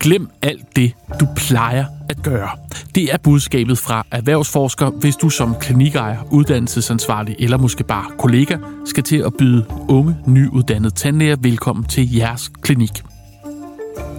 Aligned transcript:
Glem 0.00 0.30
alt 0.42 0.76
det, 0.76 0.92
du 1.20 1.26
plejer 1.36 1.84
at 2.10 2.22
gøre. 2.22 2.50
Det 2.94 3.12
er 3.12 3.18
budskabet 3.18 3.78
fra 3.78 4.06
erhvervsforsker, 4.10 4.90
hvis 4.90 5.16
du 5.16 5.30
som 5.30 5.54
klinikejer, 5.60 6.18
uddannelsesansvarlig 6.30 7.36
eller 7.38 7.58
måske 7.58 7.84
bare 7.84 8.04
kollega 8.18 8.56
skal 8.84 9.02
til 9.02 9.16
at 9.16 9.32
byde 9.38 9.66
unge, 9.88 10.16
nyuddannede 10.26 10.94
tandlæger 10.94 11.36
velkommen 11.40 11.84
til 11.84 12.14
jeres 12.14 12.48
klinik. 12.62 13.02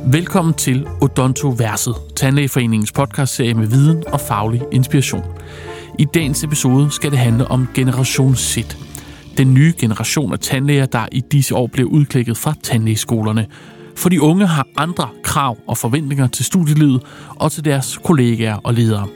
Velkommen 0.05 0.53
til 0.53 0.87
Odontoverset, 1.01 1.95
Tandlægeforeningens 2.15 2.91
podcastserie 2.91 3.53
med 3.53 3.67
viden 3.67 4.03
og 4.07 4.21
faglig 4.21 4.61
inspiration. 4.71 5.23
I 5.99 6.05
dagens 6.13 6.43
episode 6.43 6.91
skal 6.91 7.11
det 7.11 7.19
handle 7.19 7.47
om 7.47 7.67
Generation 7.73 8.35
Z. 8.35 8.57
Den 9.37 9.53
nye 9.53 9.73
generation 9.79 10.33
af 10.33 10.39
tandlæger, 10.39 10.85
der 10.85 11.07
i 11.11 11.21
disse 11.31 11.55
år 11.55 11.67
blev 11.67 11.85
udklækket 11.85 12.37
fra 12.37 12.53
tandlægeskolerne– 12.63 13.47
for 13.99 14.09
de 14.09 14.21
unge 14.21 14.47
har 14.47 14.67
andre 14.77 15.09
krav 15.23 15.57
og 15.67 15.77
forventninger 15.77 16.27
til 16.27 16.45
studielivet 16.45 17.01
og 17.35 17.51
til 17.51 17.65
deres 17.65 17.99
kollegaer 18.03 18.55
og 18.55 18.73
ledere. 18.73 19.07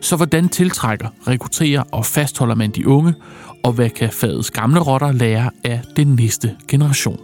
Så 0.00 0.16
hvordan 0.16 0.48
tiltrækker, 0.48 1.08
rekrutterer 1.28 1.82
og 1.92 2.06
fastholder 2.06 2.54
man 2.54 2.70
de 2.70 2.88
unge, 2.88 3.14
og 3.64 3.72
hvad 3.72 3.90
kan 3.90 4.10
fagets 4.10 4.50
gamle 4.50 4.80
rotter 4.80 5.12
lære 5.12 5.50
af 5.64 5.80
den 5.96 6.06
næste 6.06 6.56
generation? 6.68 7.20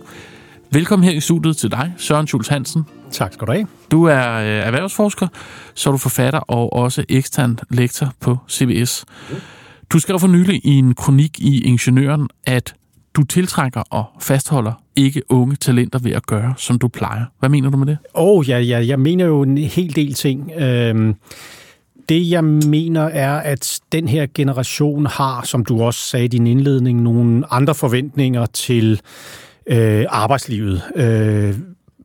Velkommen 0.70 1.08
her 1.08 1.16
i 1.16 1.20
studiet 1.20 1.56
til 1.56 1.70
dig, 1.70 1.94
Søren 1.96 2.26
Schultz 2.26 2.48
Hansen. 2.48 2.84
Tak 3.10 3.32
skal 3.32 3.46
du 3.46 3.52
have. 3.52 3.66
Du 3.90 4.04
er 4.04 4.34
øh, 4.34 4.46
erhvervsforsker, 4.46 5.28
så 5.74 5.90
er 5.90 5.92
du 5.92 5.98
forfatter 5.98 6.40
og 6.40 6.72
også 6.72 7.04
ekstern 7.08 7.58
lektor 7.70 8.12
på 8.20 8.36
CBS. 8.50 9.04
Du 9.90 9.98
skrev 9.98 10.20
for 10.20 10.28
nylig 10.28 10.60
i 10.64 10.70
en 10.70 10.94
kronik 10.94 11.40
i 11.40 11.64
Ingeniøren, 11.64 12.28
at 12.46 12.74
du 13.14 13.22
tiltrækker 13.22 13.80
og 13.80 14.04
fastholder 14.20 14.72
ikke 14.98 15.22
unge 15.28 15.56
talenter 15.56 15.98
ved 15.98 16.12
at 16.12 16.26
gøre, 16.26 16.54
som 16.56 16.78
du 16.78 16.88
plejer. 16.88 17.24
Hvad 17.38 17.48
mener 17.48 17.70
du 17.70 17.76
med 17.76 17.86
det? 17.86 17.98
Åh, 18.14 18.38
oh, 18.38 18.48
ja, 18.48 18.58
ja, 18.58 18.86
jeg 18.86 19.00
mener 19.00 19.24
jo 19.24 19.42
en 19.42 19.58
hel 19.58 19.96
del 19.96 20.14
ting. 20.14 20.52
Øhm, 20.58 21.14
det, 22.08 22.30
jeg 22.30 22.44
mener, 22.44 23.02
er, 23.02 23.36
at 23.36 23.80
den 23.92 24.08
her 24.08 24.26
generation 24.34 25.06
har, 25.06 25.42
som 25.44 25.64
du 25.64 25.82
også 25.82 26.00
sagde 26.00 26.24
i 26.24 26.28
din 26.28 26.46
indledning, 26.46 27.02
nogle 27.02 27.52
andre 27.52 27.74
forventninger 27.74 28.46
til 28.46 29.00
øh, 29.66 30.04
arbejdslivet. 30.08 30.82
Øh, 30.96 31.54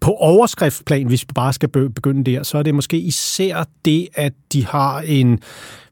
på 0.02 0.11
overskriftsplan, 0.11 1.07
hvis 1.07 1.23
vi 1.23 1.31
bare 1.35 1.53
skal 1.53 1.69
begynde 1.69 2.31
der, 2.31 2.44
så 2.44 2.57
er 2.57 2.63
det 2.63 2.75
måske 2.75 2.97
især 2.97 3.63
det, 3.85 4.07
at 4.13 4.33
de 4.53 4.66
har 4.66 5.00
en 5.00 5.39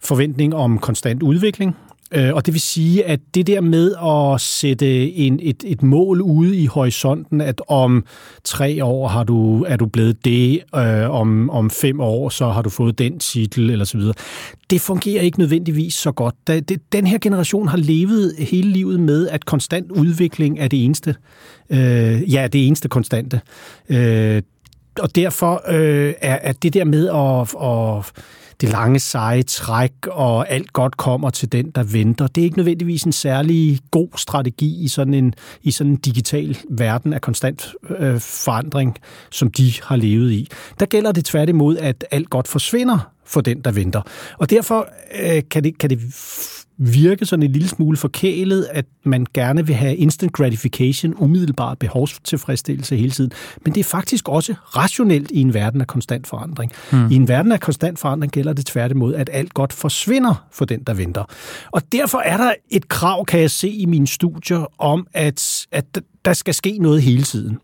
forventning 0.03 0.55
om 0.55 0.79
konstant 0.79 1.23
udvikling, 1.23 1.75
Øh, 2.11 2.33
og 2.33 2.45
det 2.45 2.53
vil 2.53 2.61
sige, 2.61 3.05
at 3.05 3.19
det 3.35 3.47
der 3.47 3.61
med 3.61 3.95
at 3.95 4.41
sætte 4.41 5.13
en, 5.13 5.39
et, 5.41 5.63
et 5.67 5.83
mål 5.83 6.21
ude 6.21 6.57
i 6.57 6.65
horisonten, 6.65 7.41
at 7.41 7.61
om 7.67 8.05
tre 8.43 8.85
år 8.85 9.07
har 9.07 9.23
du, 9.23 9.63
er 9.63 9.75
du 9.75 9.85
blevet 9.85 10.25
det, 10.25 10.61
øh, 10.75 11.09
om, 11.09 11.49
om 11.49 11.69
fem 11.69 11.99
år 11.99 12.29
så 12.29 12.49
har 12.49 12.61
du 12.61 12.69
fået 12.69 12.99
den 12.99 13.19
titel, 13.19 13.69
eller 13.69 13.85
så 13.85 13.97
videre, 13.97 14.13
det 14.69 14.81
fungerer 14.81 15.21
ikke 15.21 15.39
nødvendigvis 15.39 15.93
så 15.93 16.11
godt. 16.11 16.35
Da, 16.47 16.59
det, 16.59 16.81
den 16.91 17.07
her 17.07 17.17
generation 17.17 17.67
har 17.67 17.77
levet 17.77 18.35
hele 18.37 18.69
livet 18.69 18.99
med, 18.99 19.27
at 19.27 19.45
konstant 19.45 19.91
udvikling 19.91 20.59
er 20.59 20.67
det 20.67 20.85
eneste. 20.85 21.15
Øh, 21.69 22.33
ja, 22.33 22.47
det 22.47 22.67
eneste 22.67 22.89
konstante. 22.89 23.41
Øh, 23.89 24.41
og 24.99 25.15
derfor 25.15 25.61
øh, 25.69 26.13
er, 26.21 26.39
er 26.41 26.53
det 26.53 26.73
der 26.73 26.85
med 26.85 27.07
at, 27.07 27.41
at 27.63 28.11
det 28.61 28.69
lange 28.69 28.99
seje 28.99 29.43
træk, 29.43 29.93
og 30.07 30.49
alt 30.49 30.73
godt 30.73 30.97
kommer 30.97 31.29
til 31.29 31.51
den, 31.51 31.71
der 31.71 31.83
venter. 31.83 32.27
Det 32.27 32.41
er 32.41 32.45
ikke 32.45 32.57
nødvendigvis 32.57 33.03
en 33.03 33.11
særlig 33.11 33.79
god 33.91 34.09
strategi 34.15 34.83
i 34.83 34.87
sådan 34.87 35.13
en, 35.13 35.33
i 35.63 35.71
sådan 35.71 35.91
en 35.91 35.97
digital 35.97 36.57
verden 36.69 37.13
af 37.13 37.21
konstant 37.21 37.73
øh, 37.89 38.19
forandring, 38.19 38.97
som 39.31 39.51
de 39.51 39.73
har 39.83 39.95
levet 39.95 40.31
i. 40.31 40.47
Der 40.79 40.85
gælder 40.85 41.11
det 41.11 41.25
tværtimod, 41.25 41.77
at 41.77 42.05
alt 42.11 42.29
godt 42.29 42.47
forsvinder 42.47 43.11
for 43.25 43.41
den, 43.41 43.61
der 43.61 43.71
venter. 43.71 44.01
Og 44.37 44.49
derfor 44.49 44.87
øh, 45.21 45.41
kan, 45.51 45.63
det, 45.63 45.77
kan 45.77 45.89
det 45.89 45.99
virke 46.81 47.25
sådan 47.25 47.43
en 47.43 47.51
lille 47.51 47.67
smule 47.67 47.97
forkælet, 47.97 48.67
at 48.71 48.85
man 49.03 49.25
gerne 49.33 49.65
vil 49.67 49.75
have 49.75 49.95
instant 49.95 50.33
gratification, 50.33 51.15
umiddelbar 51.17 51.73
behovstilfredsstillelse 51.75 52.95
hele 52.95 53.11
tiden. 53.11 53.31
Men 53.65 53.73
det 53.73 53.79
er 53.79 53.83
faktisk 53.83 54.29
også 54.29 54.53
rationelt 54.75 55.31
i 55.31 55.41
en 55.41 55.53
verden 55.53 55.81
af 55.81 55.87
konstant 55.87 56.27
forandring. 56.27 56.71
Mm. 56.91 57.11
I 57.11 57.15
en 57.15 57.27
verden 57.27 57.51
af 57.51 57.59
konstant 57.59 57.99
forandring 57.99 58.31
gælder 58.31 58.53
det 58.53 58.65
tværtimod, 58.65 59.15
at 59.15 59.29
alt 59.33 59.53
godt 59.53 59.73
forsvinder 59.73 60.45
for 60.51 60.65
den, 60.65 60.79
der 60.87 60.93
venter. 60.93 61.23
Og 61.71 61.81
derfor 61.91 62.17
er 62.17 62.37
der 62.37 62.53
et 62.69 62.87
krav, 62.87 63.25
kan 63.25 63.39
jeg 63.39 63.51
se 63.51 63.69
i 63.69 63.85
mine 63.85 64.07
studier, 64.07 64.71
om 64.77 65.07
at, 65.13 65.67
at 65.71 66.01
der 66.25 66.33
skal 66.33 66.53
ske 66.53 66.77
noget 66.77 67.01
hele 67.01 67.23
tiden. 67.23 67.57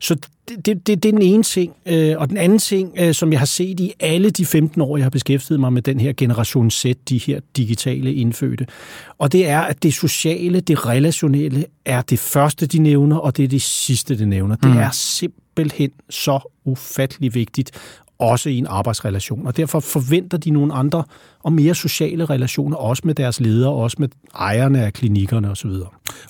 Så 0.00 0.16
det, 0.48 0.66
det, 0.66 0.86
det 0.86 0.92
er 0.92 0.96
den 0.96 1.22
ene 1.22 1.42
ting. 1.42 1.72
Øh, 1.86 2.14
og 2.18 2.28
den 2.28 2.36
anden 2.36 2.58
ting, 2.58 2.92
øh, 2.98 3.14
som 3.14 3.32
jeg 3.32 3.40
har 3.40 3.46
set 3.46 3.80
i 3.80 3.92
alle 4.00 4.30
de 4.30 4.46
15 4.46 4.80
år, 4.80 4.96
jeg 4.96 5.04
har 5.04 5.10
beskæftiget 5.10 5.60
mig 5.60 5.72
med 5.72 5.82
den 5.82 6.00
her 6.00 6.12
generation 6.16 6.70
Z, 6.70 6.84
de 7.08 7.18
her 7.18 7.40
digitale 7.56 8.14
indfødte, 8.14 8.66
og 9.18 9.32
det 9.32 9.48
er, 9.48 9.60
at 9.60 9.82
det 9.82 9.94
sociale, 9.94 10.60
det 10.60 10.86
relationelle, 10.86 11.64
er 11.84 12.02
det 12.02 12.18
første, 12.18 12.66
de 12.66 12.78
nævner, 12.78 13.16
og 13.16 13.36
det 13.36 13.44
er 13.44 13.48
det 13.48 13.62
sidste, 13.62 14.18
de 14.18 14.26
nævner. 14.26 14.56
Det 14.56 14.70
mm. 14.70 14.78
er 14.78 14.90
simpelthen 14.90 15.90
så 16.10 16.52
ufattelig 16.64 17.34
vigtigt 17.34 17.70
også 18.18 18.50
i 18.50 18.58
en 18.58 18.66
arbejdsrelation. 18.66 19.46
Og 19.46 19.56
derfor 19.56 19.80
forventer 19.80 20.38
de 20.38 20.50
nogle 20.50 20.74
andre 20.74 21.04
og 21.42 21.52
mere 21.52 21.74
sociale 21.74 22.24
relationer, 22.24 22.76
også 22.76 23.02
med 23.06 23.14
deres 23.14 23.40
ledere, 23.40 23.72
også 23.72 23.96
med 24.00 24.08
ejerne 24.34 24.84
af 24.84 24.92
klinikkerne 24.92 25.50
osv. 25.50 25.70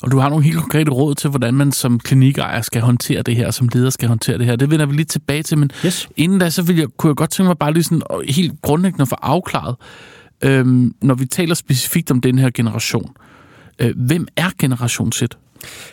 Og 0.02 0.10
du 0.10 0.18
har 0.18 0.28
nogle 0.28 0.44
helt 0.44 0.56
konkrete 0.56 0.90
råd 0.90 1.14
til, 1.14 1.30
hvordan 1.30 1.54
man 1.54 1.72
som 1.72 1.98
klinikejer 1.98 2.62
skal 2.62 2.82
håndtere 2.82 3.22
det 3.22 3.36
her, 3.36 3.50
som 3.50 3.68
leder 3.74 3.90
skal 3.90 4.08
håndtere 4.08 4.38
det 4.38 4.46
her. 4.46 4.56
Det 4.56 4.70
vender 4.70 4.86
vi 4.86 4.94
lige 4.94 5.04
tilbage 5.04 5.42
til, 5.42 5.58
men 5.58 5.70
yes. 5.86 6.08
inden 6.16 6.38
da, 6.38 6.50
så 6.50 6.62
vil 6.62 6.76
jeg, 6.76 6.86
kunne 6.96 7.08
jeg 7.08 7.16
godt 7.16 7.30
tænke 7.30 7.48
mig 7.48 7.58
bare 7.58 7.72
lige 7.72 7.82
sådan 7.82 8.02
helt 8.28 8.62
grundlæggende 8.62 9.06
få 9.06 9.16
afklaret, 9.22 9.76
øhm, 10.42 10.94
når 11.02 11.14
vi 11.14 11.26
taler 11.26 11.54
specifikt 11.54 12.10
om 12.10 12.20
den 12.20 12.38
her 12.38 12.50
generation. 12.54 13.10
Øh, 13.10 13.35
hvem 13.96 14.26
er 14.36 14.50
generation 14.58 15.12
Z? 15.12 15.22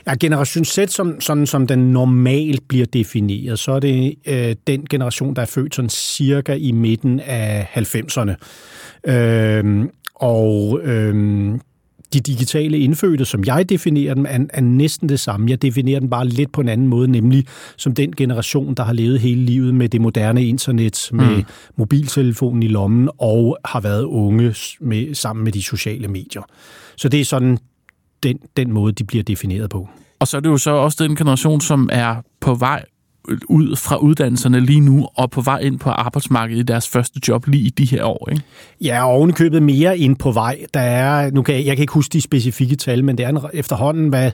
Ja, 0.07 0.15
generation 0.19 0.65
Z, 0.65 0.79
som, 0.87 1.21
sådan 1.21 1.47
som 1.47 1.67
den 1.67 1.79
normalt 1.79 2.67
bliver 2.67 2.85
defineret, 2.85 3.59
så 3.59 3.71
er 3.71 3.79
det 3.79 4.15
øh, 4.25 4.55
den 4.67 4.85
generation, 4.89 5.35
der 5.35 5.41
er 5.41 5.45
født 5.45 5.75
sådan 5.75 5.89
cirka 5.89 6.53
i 6.53 6.71
midten 6.71 7.19
af 7.19 7.67
90'erne. 7.75 8.33
Øh, 9.11 9.85
og 10.15 10.79
øh, 10.83 11.55
de 12.13 12.19
digitale 12.19 12.79
indfødte, 12.79 13.25
som 13.25 13.43
jeg 13.45 13.69
definerer 13.69 14.13
dem, 14.13 14.25
er, 14.29 14.39
er 14.49 14.61
næsten 14.61 15.09
det 15.09 15.19
samme. 15.19 15.49
Jeg 15.49 15.61
definerer 15.61 15.99
dem 15.99 16.09
bare 16.09 16.27
lidt 16.27 16.51
på 16.51 16.61
en 16.61 16.69
anden 16.69 16.87
måde, 16.87 17.07
nemlig 17.07 17.45
som 17.77 17.93
den 17.93 18.15
generation, 18.15 18.73
der 18.73 18.83
har 18.83 18.93
levet 18.93 19.19
hele 19.19 19.41
livet 19.41 19.73
med 19.73 19.89
det 19.89 20.01
moderne 20.01 20.45
internet, 20.45 21.09
med 21.11 21.37
mm. 21.37 21.43
mobiltelefonen 21.75 22.63
i 22.63 22.67
lommen 22.67 23.09
og 23.17 23.57
har 23.65 23.79
været 23.79 24.03
unge 24.03 24.55
med, 24.79 25.15
sammen 25.15 25.43
med 25.43 25.51
de 25.51 25.63
sociale 25.63 26.07
medier. 26.07 26.41
Så 26.95 27.09
det 27.09 27.21
er 27.21 27.25
sådan 27.25 27.57
den, 28.23 28.39
den 28.57 28.71
måde, 28.71 28.93
de 28.93 29.03
bliver 29.03 29.23
defineret 29.23 29.69
på. 29.69 29.89
Og 30.19 30.27
så 30.27 30.37
er 30.37 30.41
det 30.41 30.49
jo 30.49 30.57
så 30.57 30.71
også 30.71 31.03
den 31.03 31.15
generation, 31.15 31.61
som 31.61 31.89
er 31.91 32.15
på 32.41 32.55
vej 32.55 32.85
ud 33.45 33.75
fra 33.75 33.97
uddannelserne 33.97 34.59
lige 34.59 34.79
nu 34.79 35.07
og 35.15 35.31
på 35.31 35.41
vej 35.41 35.59
ind 35.59 35.79
på 35.79 35.89
arbejdsmarkedet 35.89 36.59
i 36.59 36.63
deres 36.63 36.89
første 36.89 37.19
job 37.27 37.47
lige 37.47 37.63
i 37.63 37.69
de 37.69 37.85
her 37.85 38.03
år, 38.03 38.29
ikke? 38.31 38.43
Ja, 38.81 39.05
og 39.05 39.11
ovenikøbet 39.11 39.63
mere 39.63 39.97
ind 39.97 40.15
på 40.15 40.31
vej. 40.31 40.57
Der 40.73 40.79
er, 40.79 41.31
nu 41.31 41.41
kan 41.41 41.55
jeg, 41.55 41.65
jeg 41.65 41.75
kan 41.75 41.83
ikke 41.83 41.93
huske 41.93 42.13
de 42.13 42.21
specifikke 42.21 42.75
tal, 42.75 43.03
men 43.03 43.17
det 43.17 43.25
er 43.25 43.29
en, 43.29 43.39
efterhånden, 43.53 44.09
hvad 44.09 44.31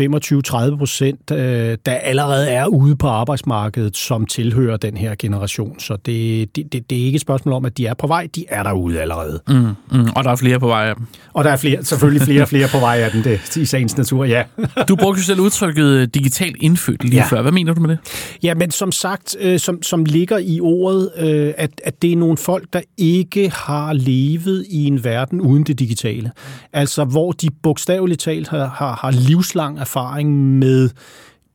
25-30 0.00 0.78
procent, 0.78 1.30
øh, 1.30 1.78
der 1.86 1.92
allerede 1.92 2.50
er 2.50 2.66
ude 2.66 2.96
på 2.96 3.08
arbejdsmarkedet, 3.08 3.96
som 3.96 4.26
tilhører 4.26 4.76
den 4.76 4.96
her 4.96 5.14
generation. 5.18 5.80
Så 5.80 5.96
det, 6.06 6.56
det, 6.56 6.72
det, 6.72 6.90
det 6.90 7.00
er 7.00 7.04
ikke 7.04 7.16
et 7.16 7.20
spørgsmål 7.20 7.54
om, 7.54 7.64
at 7.64 7.78
de 7.78 7.86
er 7.86 7.94
på 7.94 8.06
vej, 8.06 8.28
de 8.34 8.44
er 8.48 8.62
derude 8.62 9.00
allerede. 9.00 9.40
Mm, 9.48 9.54
mm, 9.54 10.08
og 10.16 10.24
der 10.24 10.30
er 10.30 10.36
flere 10.36 10.60
på 10.60 10.66
vej 10.66 10.88
af 10.88 10.94
dem. 10.96 11.06
Og 11.32 11.44
der 11.44 11.50
er 11.50 11.56
flere, 11.56 11.84
selvfølgelig 11.84 12.22
flere 12.22 12.42
og 12.42 12.48
flere 12.48 12.68
på 12.68 12.78
vej 12.78 12.98
af 13.00 13.10
den, 13.10 13.24
det, 13.24 13.56
i 13.56 13.64
sagens 13.64 13.96
natur, 13.96 14.24
ja. 14.24 14.42
du 14.88 14.96
brugte 14.96 15.18
jo 15.18 15.24
selv 15.24 15.40
udtrykket 15.40 16.14
digital 16.14 16.54
indfødt 16.60 17.04
lige 17.04 17.16
ja. 17.16 17.26
før. 17.26 17.42
Hvad 17.42 17.52
mener 17.52 17.74
du 17.74 17.80
med 17.80 17.88
det? 17.88 17.98
Ja, 18.42 18.54
men 18.54 18.70
som 18.70 18.92
sagt, 18.92 19.36
øh, 19.40 19.58
som, 19.58 19.82
som 19.82 20.04
ligger 20.04 20.38
i 20.38 20.60
ordet, 20.60 21.10
øh, 21.16 21.54
at, 21.56 21.70
at 21.84 22.02
det 22.02 22.12
er 22.12 22.16
nogle 22.16 22.36
folk, 22.36 22.72
der 22.72 22.80
ikke 22.96 23.50
har 23.50 23.92
levet 23.92 24.66
i 24.68 24.84
en 24.84 25.04
verden 25.04 25.40
uden 25.40 25.64
det 25.64 25.78
digitale. 25.78 26.30
Altså, 26.72 27.04
hvor 27.04 27.32
de 27.32 27.48
bogstaveligt 27.62 28.20
talt 28.20 28.48
har, 28.48 28.66
har, 28.66 28.94
har 28.94 29.10
livslang 29.10 29.78
erfaring 29.78 30.58
med 30.58 30.90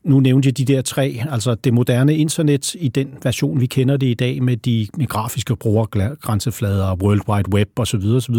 nu 0.04 0.20
nævnte 0.20 0.48
jeg 0.48 0.58
de 0.58 0.66
der 0.66 0.82
tre, 0.82 1.22
altså 1.32 1.56
det 1.56 1.74
moderne 1.74 2.16
internet 2.16 2.76
i 2.80 2.88
den 2.88 3.08
version, 3.24 3.60
vi 3.60 3.66
kender 3.66 3.98
det 3.98 4.08
i 4.08 4.14
dag 4.14 4.44
med 4.44 4.58
de 4.58 4.88
med 4.98 5.08
grafiske 5.08 5.56
brugergrænseflader, 5.56 6.96
World 6.96 7.22
Wide 7.30 7.54
Web 7.54 7.70
osv. 7.80 8.04
osv. 8.06 8.36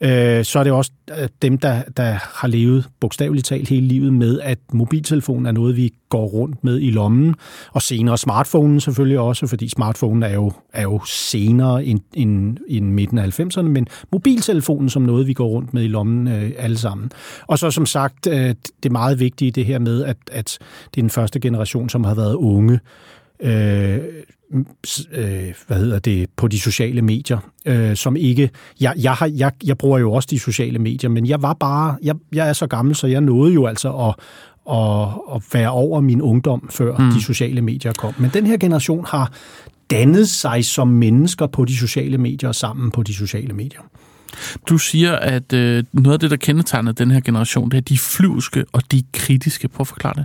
Øh, 0.00 0.44
så 0.44 0.58
er 0.58 0.64
det 0.64 0.72
også 0.72 0.90
øh, 1.20 1.28
dem, 1.42 1.58
der, 1.58 1.82
der 1.96 2.18
har 2.40 2.48
levet 2.48 2.88
bogstaveligt 3.00 3.46
talt 3.46 3.68
hele 3.68 3.86
livet 3.86 4.12
med, 4.12 4.40
at 4.40 4.58
mobiltelefonen 4.72 5.46
er 5.46 5.52
noget, 5.52 5.76
vi 5.76 5.92
går 6.08 6.26
rundt 6.26 6.64
med 6.64 6.80
i 6.80 6.90
lommen, 6.90 7.34
og 7.72 7.82
senere 7.82 8.18
smartphonen 8.18 8.80
selvfølgelig 8.80 9.18
også, 9.18 9.46
fordi 9.46 9.68
smartphonen 9.68 10.22
er 10.22 10.34
jo, 10.34 10.52
er 10.72 10.82
jo 10.82 11.00
senere 11.04 11.84
end, 11.84 12.00
end, 12.14 12.56
end 12.68 12.86
midten 12.86 13.18
af 13.18 13.40
90'erne, 13.40 13.62
men 13.62 13.86
mobiltelefonen 14.12 14.88
som 14.88 15.02
noget, 15.02 15.26
vi 15.26 15.32
går 15.32 15.48
rundt 15.48 15.74
med 15.74 15.82
i 15.82 15.88
lommen 15.88 16.28
øh, 16.28 16.52
alle 16.58 16.78
sammen. 16.78 17.12
Og 17.46 17.58
så 17.58 17.70
som 17.70 17.86
sagt, 17.86 18.26
øh, 18.26 18.48
det 18.82 18.86
er 18.86 18.90
meget 18.90 19.20
vigtigt 19.20 19.54
det 19.54 19.66
her 19.66 19.78
med, 19.78 20.04
at, 20.04 20.16
at 20.32 20.58
det 20.94 21.00
er 21.00 21.02
den 21.02 21.10
første 21.10 21.40
generation, 21.40 21.88
som 21.88 22.04
har 22.04 22.14
været 22.14 22.34
unge 22.34 22.80
øh, 23.42 23.98
øh, 25.12 25.54
hvad 25.66 25.76
hedder 25.76 25.98
det, 25.98 26.30
på 26.36 26.48
de 26.48 26.60
sociale 26.60 27.02
medier, 27.02 27.38
øh, 27.66 27.96
som 27.96 28.16
ikke, 28.16 28.50
jeg, 28.80 28.94
jeg, 28.96 29.12
har, 29.12 29.30
jeg, 29.36 29.52
jeg 29.64 29.78
bruger 29.78 29.98
jo 29.98 30.12
også 30.12 30.28
de 30.30 30.38
sociale 30.38 30.78
medier, 30.78 31.10
men 31.10 31.26
jeg 31.26 31.42
var 31.42 31.52
bare, 31.52 31.96
jeg, 32.02 32.14
jeg 32.32 32.48
er 32.48 32.52
så 32.52 32.66
gammel, 32.66 32.94
så 32.94 33.06
jeg 33.06 33.20
nåede 33.20 33.54
jo 33.54 33.66
altså 33.66 33.92
at, 33.92 34.14
at, 34.70 35.08
at 35.34 35.42
være 35.52 35.70
over 35.70 36.00
min 36.00 36.22
ungdom, 36.22 36.68
før 36.70 36.96
mm. 36.96 37.10
de 37.10 37.22
sociale 37.22 37.62
medier 37.62 37.92
kom. 37.92 38.14
Men 38.18 38.30
den 38.34 38.46
her 38.46 38.56
generation 38.56 39.04
har 39.08 39.32
dannet 39.90 40.28
sig 40.28 40.64
som 40.64 40.88
mennesker 40.88 41.46
på 41.46 41.64
de 41.64 41.76
sociale 41.76 42.18
medier 42.18 42.48
og 42.48 42.54
sammen 42.54 42.90
på 42.90 43.02
de 43.02 43.14
sociale 43.14 43.52
medier. 43.52 43.80
Du 44.68 44.78
siger, 44.78 45.12
at 45.16 45.52
øh, 45.52 45.84
noget 45.92 46.14
af 46.14 46.20
det, 46.20 46.30
der 46.30 46.36
kendetegner 46.36 46.92
den 46.92 47.10
her 47.10 47.20
generation, 47.20 47.70
det 47.70 47.76
er 47.76 47.80
de 47.80 47.98
flyvske 47.98 48.64
og 48.72 48.92
de 48.92 49.02
kritiske. 49.12 49.68
Prøv 49.68 49.82
at 49.82 49.88
forklare 49.88 50.14
det. 50.16 50.24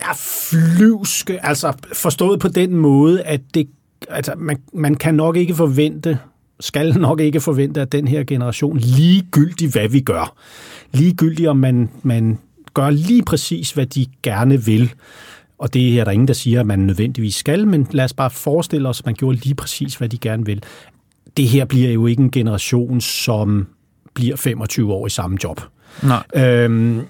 Ja, 0.00 0.12
flyvske, 0.16 1.46
altså 1.46 1.72
forstået 1.92 2.40
på 2.40 2.48
den 2.48 2.76
måde, 2.76 3.22
at 3.22 3.40
det, 3.54 3.68
altså, 4.08 4.32
man, 4.36 4.56
man 4.72 4.94
kan 4.94 5.14
nok 5.14 5.36
ikke 5.36 5.54
forvente, 5.54 6.18
skal 6.60 6.98
nok 6.98 7.20
ikke 7.20 7.40
forvente, 7.40 7.80
at 7.80 7.92
den 7.92 8.08
her 8.08 8.24
generation, 8.24 8.78
ligegyldigt 8.78 9.72
hvad 9.72 9.88
vi 9.88 10.00
gør, 10.00 10.36
ligegyldigt 10.92 11.48
om 11.48 11.56
man, 11.56 11.90
man 12.02 12.38
gør 12.74 12.90
lige 12.90 13.22
præcis, 13.22 13.70
hvad 13.70 13.86
de 13.86 14.06
gerne 14.22 14.64
vil, 14.64 14.92
og 15.58 15.74
det 15.74 16.00
er 16.00 16.04
der 16.04 16.10
ingen, 16.10 16.28
der 16.28 16.34
siger, 16.34 16.60
at 16.60 16.66
man 16.66 16.78
nødvendigvis 16.78 17.34
skal, 17.34 17.66
men 17.66 17.86
lad 17.90 18.04
os 18.04 18.12
bare 18.12 18.30
forestille 18.30 18.88
os, 18.88 19.00
at 19.00 19.06
man 19.06 19.14
gjorde 19.14 19.38
lige 19.38 19.54
præcis, 19.54 19.94
hvad 19.94 20.08
de 20.08 20.18
gerne 20.18 20.46
vil. 20.46 20.62
Det 21.36 21.48
her 21.48 21.64
bliver 21.64 21.90
jo 21.90 22.06
ikke 22.06 22.22
en 22.22 22.30
generation, 22.30 23.00
som 23.00 23.66
bliver 24.14 24.36
25 24.36 24.92
år 24.92 25.06
i 25.06 25.10
samme 25.10 25.38
job. 25.44 25.60
Nej. 26.02 26.22
Øhm, 26.34 27.06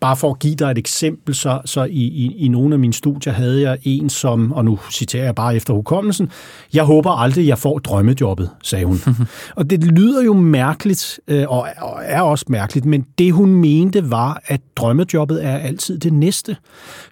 bare 0.00 0.16
for 0.16 0.30
at 0.30 0.38
give 0.38 0.54
dig 0.54 0.70
et 0.70 0.78
eksempel, 0.78 1.34
så, 1.34 1.60
så 1.64 1.84
i, 1.84 2.02
i, 2.02 2.36
i 2.38 2.48
nogle 2.48 2.74
af 2.74 2.78
mine 2.78 2.92
studier 2.92 3.32
havde 3.32 3.60
jeg 3.60 3.78
en, 3.82 4.10
som, 4.10 4.52
og 4.52 4.64
nu 4.64 4.78
citerer 4.90 5.24
jeg 5.24 5.34
bare 5.34 5.56
efter 5.56 5.74
hukommelsen, 5.74 6.30
jeg 6.74 6.84
håber 6.84 7.10
aldrig, 7.10 7.46
jeg 7.46 7.58
får 7.58 7.78
drømmejobbet, 7.78 8.50
sagde 8.62 8.84
hun. 8.84 8.98
og 9.56 9.70
det 9.70 9.84
lyder 9.84 10.22
jo 10.22 10.32
mærkeligt, 10.32 11.20
øh, 11.28 11.44
og, 11.48 11.68
og 11.78 12.00
er 12.04 12.20
også 12.20 12.44
mærkeligt, 12.48 12.86
men 12.86 13.06
det 13.18 13.32
hun 13.32 13.54
mente 13.54 14.10
var, 14.10 14.42
at 14.46 14.60
drømmejobbet 14.76 15.44
er 15.44 15.58
altid 15.58 15.98
det 15.98 16.12
næste. 16.12 16.56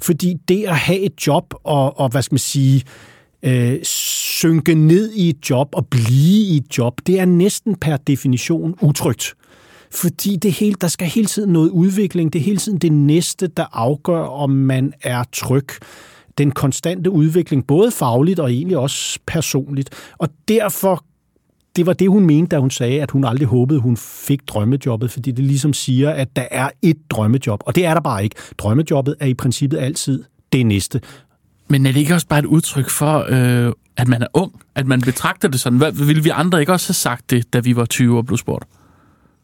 Fordi 0.00 0.37
det 0.49 0.64
at 0.64 0.76
have 0.76 0.99
et 0.99 1.26
job, 1.26 1.54
og, 1.64 2.00
og 2.00 2.08
hvad 2.08 2.22
skal 2.22 2.34
man 2.34 2.38
sige, 2.38 2.82
øh, 3.43 3.78
synke 3.82 4.75
ned 4.75 5.12
i 5.12 5.28
et 5.28 5.50
job 5.50 5.69
og 5.72 5.87
blive 5.87 6.46
i 6.46 6.56
et 6.56 6.78
job, 6.78 7.00
det 7.06 7.20
er 7.20 7.25
næsten 7.25 7.76
per 7.76 7.96
definition 7.96 8.75
utrygt. 8.81 9.34
Fordi 9.94 10.37
det 10.37 10.53
hele, 10.53 10.75
der 10.81 10.89
skal 10.89 11.06
hele 11.06 11.27
tiden 11.27 11.53
noget 11.53 11.71
udvikling. 11.71 12.33
Det 12.33 12.39
er 12.39 12.43
hele 12.43 12.56
tiden 12.56 12.79
det 12.79 12.93
næste, 12.93 13.47
der 13.47 13.65
afgør, 13.73 14.25
om 14.25 14.50
man 14.50 14.93
er 15.03 15.25
tryg. 15.33 15.69
Den 16.39 16.50
konstante 16.50 17.11
udvikling, 17.11 17.67
både 17.67 17.91
fagligt 17.91 18.41
og 18.41 18.53
egentlig 18.53 18.79
også 18.79 19.19
personligt. 19.27 19.91
Og 20.19 20.29
derfor 20.49 21.05
det 21.77 21.87
var 21.87 21.93
det, 21.93 22.09
hun 22.09 22.27
mente, 22.27 22.56
da 22.56 22.61
hun 22.61 22.71
sagde, 22.71 23.03
at 23.03 23.11
hun 23.11 23.25
aldrig 23.25 23.49
håbede, 23.49 23.81
hun 23.81 23.97
fik 23.97 24.41
drømmejobbet, 24.49 25.11
fordi 25.11 25.31
det 25.31 25.44
ligesom 25.44 25.73
siger, 25.73 26.11
at 26.11 26.37
der 26.37 26.45
er 26.50 26.71
et 26.83 26.97
drømmejob, 27.11 27.62
og 27.67 27.75
det 27.75 27.85
er 27.85 27.95
der 27.95 28.00
bare 28.00 28.25
ikke. 28.25 28.37
Drømmejobbet 28.59 29.15
er 29.21 29.27
i 29.27 29.35
princippet 29.35 29.79
altid 29.79 30.25
det 30.53 30.67
næste. 30.67 31.00
Men 31.69 31.87
er 31.87 31.93
det 31.93 32.00
ikke 32.00 32.15
også 32.15 32.27
bare 32.27 32.38
et 32.38 32.45
udtryk 32.45 32.91
for, 32.91 33.27
øh, 33.29 33.73
at 33.97 34.09
man 34.09 34.23
er 34.23 34.27
ung? 34.35 34.61
At 34.75 34.87
man 34.87 35.00
betragter 35.00 35.49
det 35.49 35.61
sådan? 35.61 35.79
Hvad, 35.79 35.93
ville 35.93 36.23
vi 36.23 36.29
andre 36.29 36.61
ikke 36.61 36.73
også 36.73 36.88
have 36.88 36.95
sagt 36.95 37.31
det, 37.31 37.53
da 37.53 37.61
vi 37.61 37.77
var 37.77 37.85
20 37.85 38.17
og 38.17 38.27
blev 38.27 38.38
spurgt? 38.38 38.65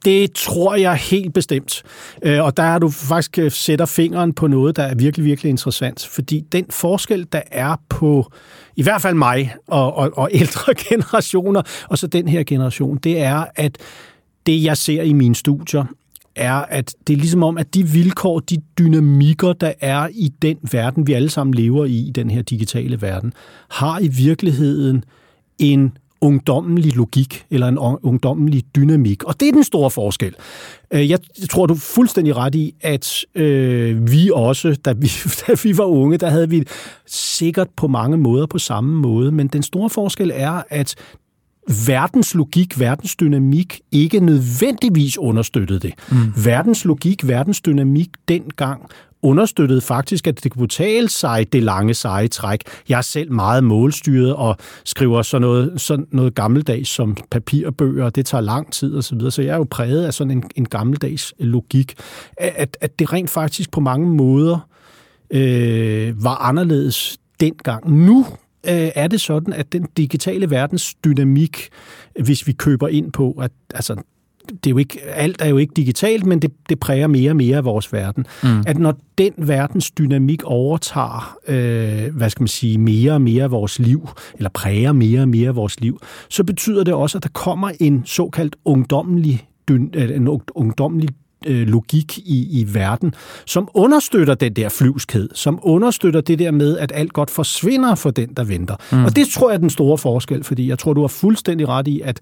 Det 0.05 0.33
tror 0.33 0.75
jeg 0.75 0.95
helt 0.95 1.35
bestemt. 1.35 1.83
Øh, 2.23 2.45
og 2.45 2.57
der 2.57 2.63
er 2.63 2.79
du 2.79 2.89
faktisk 2.89 3.39
øh, 3.39 3.53
sætter 3.53 3.87
fingeren 3.87 4.33
på 4.33 4.47
noget, 4.47 4.77
der 4.77 4.83
er 4.83 4.95
virkelig, 4.95 5.25
virkelig 5.27 5.51
interessant. 5.51 6.09
Fordi 6.13 6.41
den 6.53 6.67
forskel, 6.71 7.27
der 7.33 7.43
er 7.51 7.77
på 7.89 8.33
i 8.77 8.83
hvert 8.83 9.03
fald 9.03 9.15
mig 9.15 9.55
og, 9.67 9.95
og, 9.95 10.11
og 10.15 10.29
ældre 10.33 10.75
generationer, 10.89 11.63
og 11.89 11.99
så 11.99 12.07
den 12.07 12.29
her 12.29 12.43
generation, 12.43 12.97
det 12.97 13.21
er, 13.21 13.45
at 13.57 13.79
det, 14.47 14.65
jeg 14.65 14.77
ser 14.77 15.03
i 15.03 15.13
mine 15.13 15.35
studier, 15.35 15.85
er, 16.37 16.55
at 16.55 16.95
det 17.07 17.13
er 17.13 17.17
ligesom 17.17 17.43
om, 17.43 17.59
at 17.59 17.75
de 17.75 17.87
vilkår, 17.87 18.41
de 18.41 18.57
dynamikker, 18.79 19.53
der 19.53 19.73
er 19.81 20.09
i 20.13 20.33
den 20.43 20.59
verden, 20.73 21.07
vi 21.07 21.13
alle 21.13 21.31
sammen 21.31 21.55
lever 21.55 21.85
i, 21.85 21.97
i 21.97 22.11
den 22.11 22.31
her 22.31 22.43
digitale 22.43 23.03
verden, 23.03 23.33
har 23.71 24.01
i 24.01 24.09
virkeligheden 24.09 25.05
en 25.59 25.97
ungdommelig 26.21 26.97
logik 26.97 27.45
eller 27.51 27.69
en 27.69 27.79
ungdommelig 27.79 28.65
dynamik. 28.77 29.25
Og 29.25 29.41
det 29.41 29.49
er 29.49 29.53
den 29.53 29.65
store 29.65 29.91
forskel. 29.91 30.35
Øh, 30.91 31.11
jeg 31.11 31.19
tror, 31.51 31.67
du 31.67 31.75
er 31.75 31.79
fuldstændig 31.79 32.37
ret 32.37 32.55
i, 32.55 32.75
at 32.81 33.25
øh, 33.35 34.13
vi 34.13 34.31
også, 34.35 34.77
da 34.85 34.93
vi, 34.93 35.11
da 35.47 35.55
vi 35.63 35.79
var 35.79 35.85
unge, 35.85 36.19
der 36.19 36.31
havde 36.31 36.51
vi 36.51 36.65
sikkert 37.07 37.69
på 37.77 37.89
mange 37.89 38.17
måder 38.17 38.47
på 38.47 38.59
samme 38.59 39.01
måde. 39.01 39.33
Men 39.33 39.49
den 39.49 39.63
store 39.63 39.91
forskel 39.91 40.31
er, 40.35 40.63
at 40.69 40.95
verdens 41.87 42.35
logik, 42.35 42.81
verdens 42.81 43.17
dynamik 43.17 43.81
ikke 43.93 44.21
nødvendigvis 44.21 45.19
understøttede 45.19 45.79
det. 45.79 45.95
Mm. 46.11 46.45
Verdens 46.45 46.85
logik, 46.85 47.29
verdens 47.29 47.61
dynamik 47.61 48.09
dengang 48.29 48.83
understøttede 49.23 49.81
faktisk, 49.81 50.27
at 50.27 50.45
det 50.45 50.53
kunne 50.53 50.67
betale 50.67 51.09
sig 51.09 51.53
det 51.53 51.63
lange 51.63 51.95
seje 51.95 52.29
træk. 52.29 52.61
Jeg 52.89 52.99
er 52.99 53.03
selv 53.03 53.33
meget 53.33 53.65
målstyret 53.65 54.35
og 54.35 54.57
skriver 54.85 55.23
sådan 55.23 55.41
noget, 55.41 55.81
sådan 55.81 56.07
noget 56.13 56.35
gammeldags 56.35 56.89
som 56.89 57.17
papirbøger, 57.31 58.11
det 58.11 58.27
tager 58.27 58.43
lang 58.43 58.73
tid 58.73 58.97
osv., 58.97 59.03
så, 59.03 59.15
videre. 59.15 59.31
så 59.31 59.43
jeg 59.43 59.53
er 59.53 59.57
jo 59.57 59.67
præget 59.71 60.05
af 60.05 60.15
sådan 60.15 60.31
en, 60.31 60.45
en 60.57 60.65
gammeldags 60.65 61.35
logik, 61.39 61.95
at, 62.37 62.77
at 62.81 62.99
det 62.99 63.13
rent 63.13 63.31
faktisk 63.31 63.71
på 63.71 63.81
mange 63.81 64.09
måder 64.09 64.69
øh, 65.31 66.25
var 66.25 66.37
anderledes 66.37 67.19
dengang. 67.41 67.93
Nu 67.93 68.27
øh, 68.67 68.91
er 68.95 69.09
det 69.09 69.21
sådan, 69.21 69.53
at 69.53 69.73
den 69.73 69.87
digitale 69.97 70.51
verdens 70.51 70.95
dynamik, 70.95 71.69
hvis 72.21 72.47
vi 72.47 72.53
køber 72.53 72.89
ind 72.89 73.13
på, 73.13 73.31
at 73.31 73.51
altså, 73.75 73.97
det 74.51 74.67
er 74.67 74.71
jo 74.71 74.79
ikke, 74.79 75.01
alt 75.05 75.43
er 75.43 75.49
jo 75.49 75.57
ikke 75.57 75.73
digitalt, 75.77 76.27
men 76.27 76.43
det, 76.43 76.53
det 76.69 76.81
præger 76.81 77.07
mere 77.07 77.31
og 77.31 77.37
mere 77.37 77.57
af 77.57 77.65
vores 77.65 77.93
verden. 77.93 78.27
Mm. 78.43 78.63
At 78.67 78.79
når 78.79 78.99
den 79.19 79.33
verdens 79.37 79.91
dynamik 79.91 80.45
overtager, 80.45 81.39
øh, 81.49 82.17
hvad 82.17 82.31
skal 82.31 82.43
man 82.43 82.49
sige, 82.49 82.79
mere 82.79 83.13
og 83.13 83.23
mere 83.23 83.45
af 83.45 83.51
vores 83.51 83.79
liv, 83.79 84.09
eller 84.37 84.51
præger 84.51 84.93
mere 84.93 85.21
og 85.21 85.29
mere 85.29 85.49
af 85.49 85.57
vores 85.57 85.81
liv, 85.81 86.01
så 86.29 86.45
betyder 86.45 86.85
det 86.85 86.95
også, 86.95 87.19
at 87.19 87.23
der 87.23 87.31
kommer 87.33 87.71
en 87.81 88.03
såkaldt 88.07 88.57
ungdommelig, 88.65 89.49
øh, 89.71 90.17
en 90.17 90.29
ungdommelig 90.55 91.09
øh, 91.47 91.69
logik 91.69 92.19
i, 92.19 92.61
i 92.61 92.75
verden, 92.75 93.15
som 93.47 93.69
understøtter 93.75 94.35
den 94.35 94.53
der 94.53 94.69
flyvskhed, 94.69 95.29
som 95.35 95.59
understøtter 95.63 96.21
det 96.21 96.39
der 96.39 96.51
med, 96.51 96.79
at 96.79 96.93
alt 96.95 97.13
godt 97.13 97.31
forsvinder 97.31 97.95
for 97.95 98.11
den, 98.11 98.29
der 98.37 98.45
venter. 98.45 98.77
Mm. 98.93 99.05
Og 99.05 99.17
det 99.17 99.29
tror 99.29 99.51
jeg 99.51 99.55
er 99.55 99.61
den 99.61 99.71
store 99.71 99.99
forskel, 99.99 100.45
fordi 100.45 100.69
jeg 100.69 100.79
tror, 100.79 100.93
du 100.93 101.01
har 101.01 101.09
fuldstændig 101.09 101.69
ret 101.69 101.89
i, 101.89 102.01
at 102.01 102.21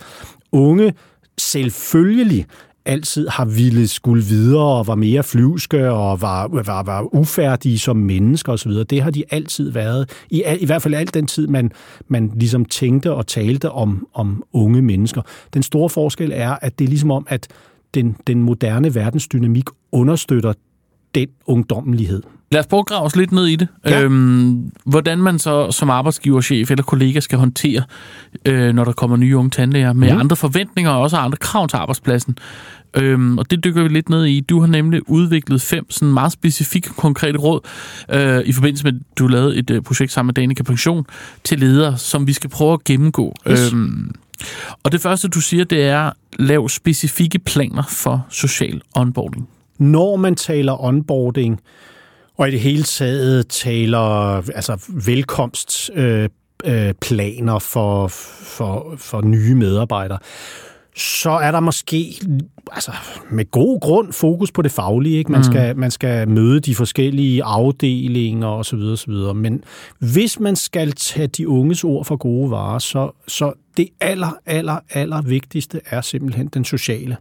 unge 0.52 0.94
selvfølgelig 1.38 2.46
altid 2.86 3.28
har 3.28 3.44
ville 3.44 3.88
skulle 3.88 4.24
videre 4.24 4.64
og 4.64 4.86
var 4.86 4.94
mere 4.94 5.22
flyvske 5.22 5.90
og 5.90 6.20
var, 6.20 6.48
var, 6.48 6.82
var 6.82 7.14
ufærdige 7.14 7.78
som 7.78 7.96
mennesker 7.96 8.52
osv. 8.52 8.72
Det 8.72 9.02
har 9.02 9.10
de 9.10 9.24
altid 9.30 9.70
været. 9.70 10.10
I, 10.30 10.42
al, 10.42 10.62
i 10.62 10.66
hvert 10.66 10.82
fald 10.82 10.94
alt 10.94 11.14
den 11.14 11.26
tid, 11.26 11.46
man, 11.46 11.72
man 12.08 12.32
ligesom 12.36 12.64
tænkte 12.64 13.12
og 13.12 13.26
talte 13.26 13.70
om, 13.70 14.06
om 14.14 14.42
unge 14.52 14.82
mennesker. 14.82 15.22
Den 15.54 15.62
store 15.62 15.90
forskel 15.90 16.32
er, 16.34 16.56
at 16.62 16.78
det 16.78 16.84
er 16.84 16.88
ligesom 16.88 17.10
om, 17.10 17.26
at 17.28 17.46
den, 17.96 18.16
den 18.26 18.42
moderne 18.42 18.94
verdensdynamik 18.94 19.64
understøtter 19.92 20.52
den 21.14 21.28
ungdommelighed. 21.46 22.22
Lad 22.52 22.60
os 22.60 22.66
prøve 22.66 22.80
at 22.80 22.86
grave 22.86 23.02
os 23.02 23.16
lidt 23.16 23.32
ned 23.32 23.46
i 23.46 23.56
det. 23.56 23.68
Ja. 23.86 24.02
Øhm, 24.02 24.72
hvordan 24.84 25.18
man 25.18 25.38
så 25.38 25.70
som 25.70 25.90
arbejdsgiverchef 25.90 26.70
eller 26.70 26.82
kollega 26.82 27.20
skal 27.20 27.38
håndtere, 27.38 27.82
øh, 28.44 28.74
når 28.74 28.84
der 28.84 28.92
kommer 28.92 29.16
nye 29.16 29.36
unge 29.36 29.50
tandlæger, 29.50 29.92
med 29.92 30.12
mm. 30.12 30.18
andre 30.18 30.36
forventninger 30.36 30.90
og 30.90 31.00
også 31.00 31.16
andre 31.16 31.38
krav 31.38 31.68
til 31.68 31.76
arbejdspladsen. 31.76 32.38
Øhm, 32.96 33.38
og 33.38 33.50
det 33.50 33.64
dykker 33.64 33.82
vi 33.82 33.88
lidt 33.88 34.08
ned 34.08 34.24
i. 34.24 34.40
Du 34.40 34.60
har 34.60 34.66
nemlig 34.66 35.10
udviklet 35.10 35.62
fem 35.62 35.90
sådan 35.90 36.14
meget 36.14 36.32
specifikke, 36.32 36.88
konkrete 36.88 37.38
råd 37.38 37.60
øh, 38.10 38.40
i 38.44 38.52
forbindelse 38.52 38.84
med, 38.84 38.92
at 38.92 39.18
du 39.18 39.26
lavede 39.26 39.56
et 39.56 39.70
øh, 39.70 39.82
projekt 39.82 40.12
sammen 40.12 40.26
med 40.26 40.34
Danica 40.34 40.62
Pension 40.62 41.06
til 41.44 41.58
ledere, 41.58 41.98
som 41.98 42.26
vi 42.26 42.32
skal 42.32 42.50
prøve 42.50 42.72
at 42.72 42.84
gennemgå. 42.84 43.36
Yes. 43.50 43.72
Øhm, 43.72 44.14
og 44.82 44.92
det 44.92 45.00
første, 45.00 45.28
du 45.28 45.40
siger, 45.40 45.64
det 45.64 45.82
er, 45.82 46.10
lav 46.38 46.68
specifikke 46.68 47.38
planer 47.38 47.82
for 47.88 48.26
social 48.30 48.82
onboarding. 48.96 49.48
Når 49.78 50.16
man 50.16 50.34
taler 50.34 50.84
onboarding, 50.84 51.60
og 52.36 52.48
i 52.48 52.50
det 52.50 52.60
hele 52.60 52.82
taget 52.82 53.48
taler 53.48 53.98
altså 54.50 54.84
velkomst 55.06 55.90
øh, 55.94 56.28
øh, 56.64 56.94
planer 57.02 57.58
for, 57.58 58.08
for, 58.08 58.94
for 58.96 59.20
nye 59.20 59.54
medarbejdere, 59.54 60.18
så 60.96 61.30
er 61.30 61.50
der 61.50 61.60
måske 61.60 62.20
altså, 62.72 62.92
med 63.30 63.50
god 63.50 63.80
grund 63.80 64.12
fokus 64.12 64.52
på 64.52 64.62
det 64.62 64.72
faglige. 64.72 65.18
Ikke? 65.18 65.32
Man, 65.32 65.40
mm. 65.40 65.44
skal, 65.44 65.76
man 65.76 65.90
skal 65.90 66.28
møde 66.28 66.60
de 66.60 66.74
forskellige 66.74 67.44
afdelinger 67.44 68.46
osv. 68.46 68.78
osv. 68.78 69.12
Men 69.34 69.64
hvis 69.98 70.40
man 70.40 70.56
skal 70.56 70.92
tage 70.92 71.26
de 71.26 71.48
unges 71.48 71.84
ord 71.84 72.04
for 72.04 72.16
gode 72.16 72.50
varer, 72.50 72.78
så, 72.78 73.10
så 73.28 73.52
det 73.76 73.88
aller, 74.00 74.30
aller, 74.46 74.78
aller 74.90 75.22
vigtigste 75.22 75.80
er 75.86 76.00
simpelthen 76.00 76.46
den 76.46 76.64
sociale. 76.64 77.16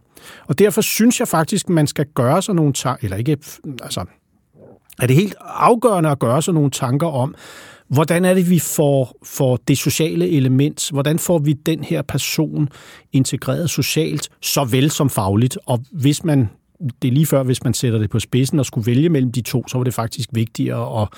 Og 0.46 0.58
derfor 0.58 0.80
synes 0.80 1.20
jeg 1.20 1.28
faktisk, 1.28 1.68
man 1.68 1.86
skal 1.86 2.06
gøre 2.14 2.42
sig 2.42 2.54
nogle 2.54 2.72
tanker, 2.72 3.04
eller 3.04 3.16
ikke, 3.16 3.36
altså, 3.82 4.04
er 4.98 5.06
det 5.06 5.16
helt 5.16 5.34
afgørende 5.40 6.10
at 6.10 6.18
gøre 6.18 6.42
sig 6.42 6.54
nogle 6.54 6.70
tanker 6.70 7.06
om, 7.06 7.34
hvordan 7.88 8.24
er 8.24 8.34
det, 8.34 8.50
vi 8.50 8.58
får, 8.58 9.18
får 9.22 9.58
det 9.68 9.78
sociale 9.78 10.28
element, 10.28 10.90
hvordan 10.92 11.18
får 11.18 11.38
vi 11.38 11.52
den 11.52 11.84
her 11.84 12.02
person 12.02 12.68
integreret 13.12 13.70
socialt, 13.70 14.28
så 14.42 14.64
vel 14.64 14.90
som 14.90 15.10
fagligt, 15.10 15.58
og 15.66 15.82
hvis 15.92 16.24
man 16.24 16.48
det 17.02 17.08
er 17.08 17.12
lige 17.12 17.26
før, 17.26 17.42
hvis 17.42 17.64
man 17.64 17.74
sætter 17.74 17.98
det 17.98 18.10
på 18.10 18.20
spidsen 18.20 18.58
og 18.58 18.66
skulle 18.66 18.86
vælge 18.86 19.08
mellem 19.08 19.32
de 19.32 19.40
to, 19.40 19.68
så 19.68 19.78
var 19.78 19.84
det 19.84 19.94
faktisk 19.94 20.28
vigtigere 20.32 21.02
at, 21.02 21.08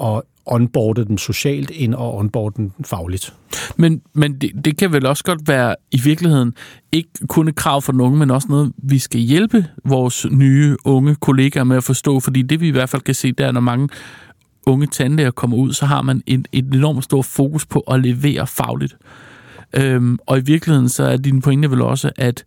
at 0.00 0.22
onboarde 0.46 1.04
dem 1.04 1.18
socialt, 1.18 1.70
end 1.74 1.94
at 1.94 2.00
onboarde 2.00 2.56
dem 2.56 2.72
fagligt. 2.84 3.34
Men, 3.76 4.02
men 4.12 4.40
det, 4.40 4.64
det 4.64 4.78
kan 4.78 4.92
vel 4.92 5.06
også 5.06 5.24
godt 5.24 5.48
være 5.48 5.76
i 5.90 6.00
virkeligheden 6.04 6.54
ikke 6.92 7.10
kun 7.28 7.48
et 7.48 7.54
krav 7.54 7.82
for 7.82 7.92
den 7.92 8.00
unge, 8.00 8.18
men 8.18 8.30
også 8.30 8.48
noget, 8.50 8.72
vi 8.76 8.98
skal 8.98 9.20
hjælpe 9.20 9.66
vores 9.84 10.26
nye 10.30 10.76
unge 10.84 11.14
kollegaer 11.14 11.64
med 11.64 11.76
at 11.76 11.84
forstå, 11.84 12.20
fordi 12.20 12.42
det 12.42 12.60
vi 12.60 12.68
i 12.68 12.70
hvert 12.70 12.88
fald 12.88 13.02
kan 13.02 13.14
se, 13.14 13.32
der 13.32 13.46
er, 13.46 13.52
når 13.52 13.60
mange 13.60 13.88
unge 14.66 14.86
tandlæger 14.86 15.30
kommer 15.30 15.56
ud, 15.56 15.72
så 15.72 15.86
har 15.86 16.02
man 16.02 16.22
et, 16.26 16.48
et 16.52 16.64
enormt 16.64 17.04
stort 17.04 17.24
fokus 17.24 17.66
på 17.66 17.80
at 17.80 18.00
levere 18.00 18.46
fagligt. 18.46 18.96
Øhm, 19.72 20.18
og 20.26 20.38
i 20.38 20.40
virkeligheden 20.40 20.88
så 20.88 21.04
er 21.04 21.16
din 21.16 21.42
pointe 21.42 21.70
vel 21.70 21.82
også, 21.82 22.10
at 22.16 22.44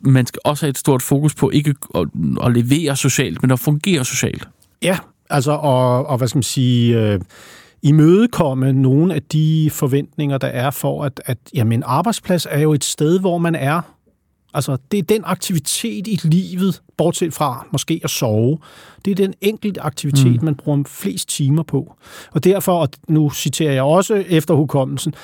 man 0.00 0.26
skal 0.26 0.40
også 0.44 0.66
have 0.66 0.70
et 0.70 0.78
stort 0.78 1.02
fokus 1.02 1.34
på 1.34 1.50
ikke 1.50 1.74
at, 1.94 2.08
at 2.44 2.52
levere 2.52 2.96
socialt, 2.96 3.42
men 3.42 3.50
at 3.50 3.60
fungere 3.60 4.04
socialt. 4.04 4.48
Ja, 4.82 4.98
altså 5.30 5.52
og, 5.52 6.06
og 6.06 6.18
hvad 6.18 6.28
skal 6.28 6.36
man 6.36 6.42
sige... 6.42 6.98
Øh 6.98 7.20
imødekomme 7.82 8.72
nogle 8.72 9.14
af 9.14 9.22
de 9.22 9.70
forventninger, 9.72 10.38
der 10.38 10.46
er 10.46 10.70
for, 10.70 11.04
at, 11.04 11.22
at 11.26 11.38
jamen, 11.54 11.82
arbejdsplads 11.86 12.46
er 12.50 12.60
jo 12.60 12.72
et 12.72 12.84
sted, 12.84 13.20
hvor 13.20 13.38
man 13.38 13.54
er. 13.54 13.80
Altså, 14.54 14.76
det 14.90 14.98
er 14.98 15.02
den 15.02 15.22
aktivitet 15.24 16.06
i 16.06 16.20
livet, 16.22 16.82
bortset 16.96 17.34
fra 17.34 17.66
måske 17.72 18.00
at 18.04 18.10
sove. 18.10 18.58
Det 19.04 19.10
er 19.10 19.14
den 19.14 19.34
enkelte 19.40 19.80
aktivitet, 19.80 20.40
mm. 20.40 20.44
man 20.44 20.54
bruger 20.54 20.82
flest 20.86 21.28
timer 21.28 21.62
på. 21.62 21.94
Og 22.32 22.44
derfor, 22.44 22.72
og 22.72 22.88
nu 23.08 23.30
citerer 23.30 23.72
jeg 23.72 23.82
også 23.82 24.14
efter 24.14 24.54
hukommelsen, 24.54 25.14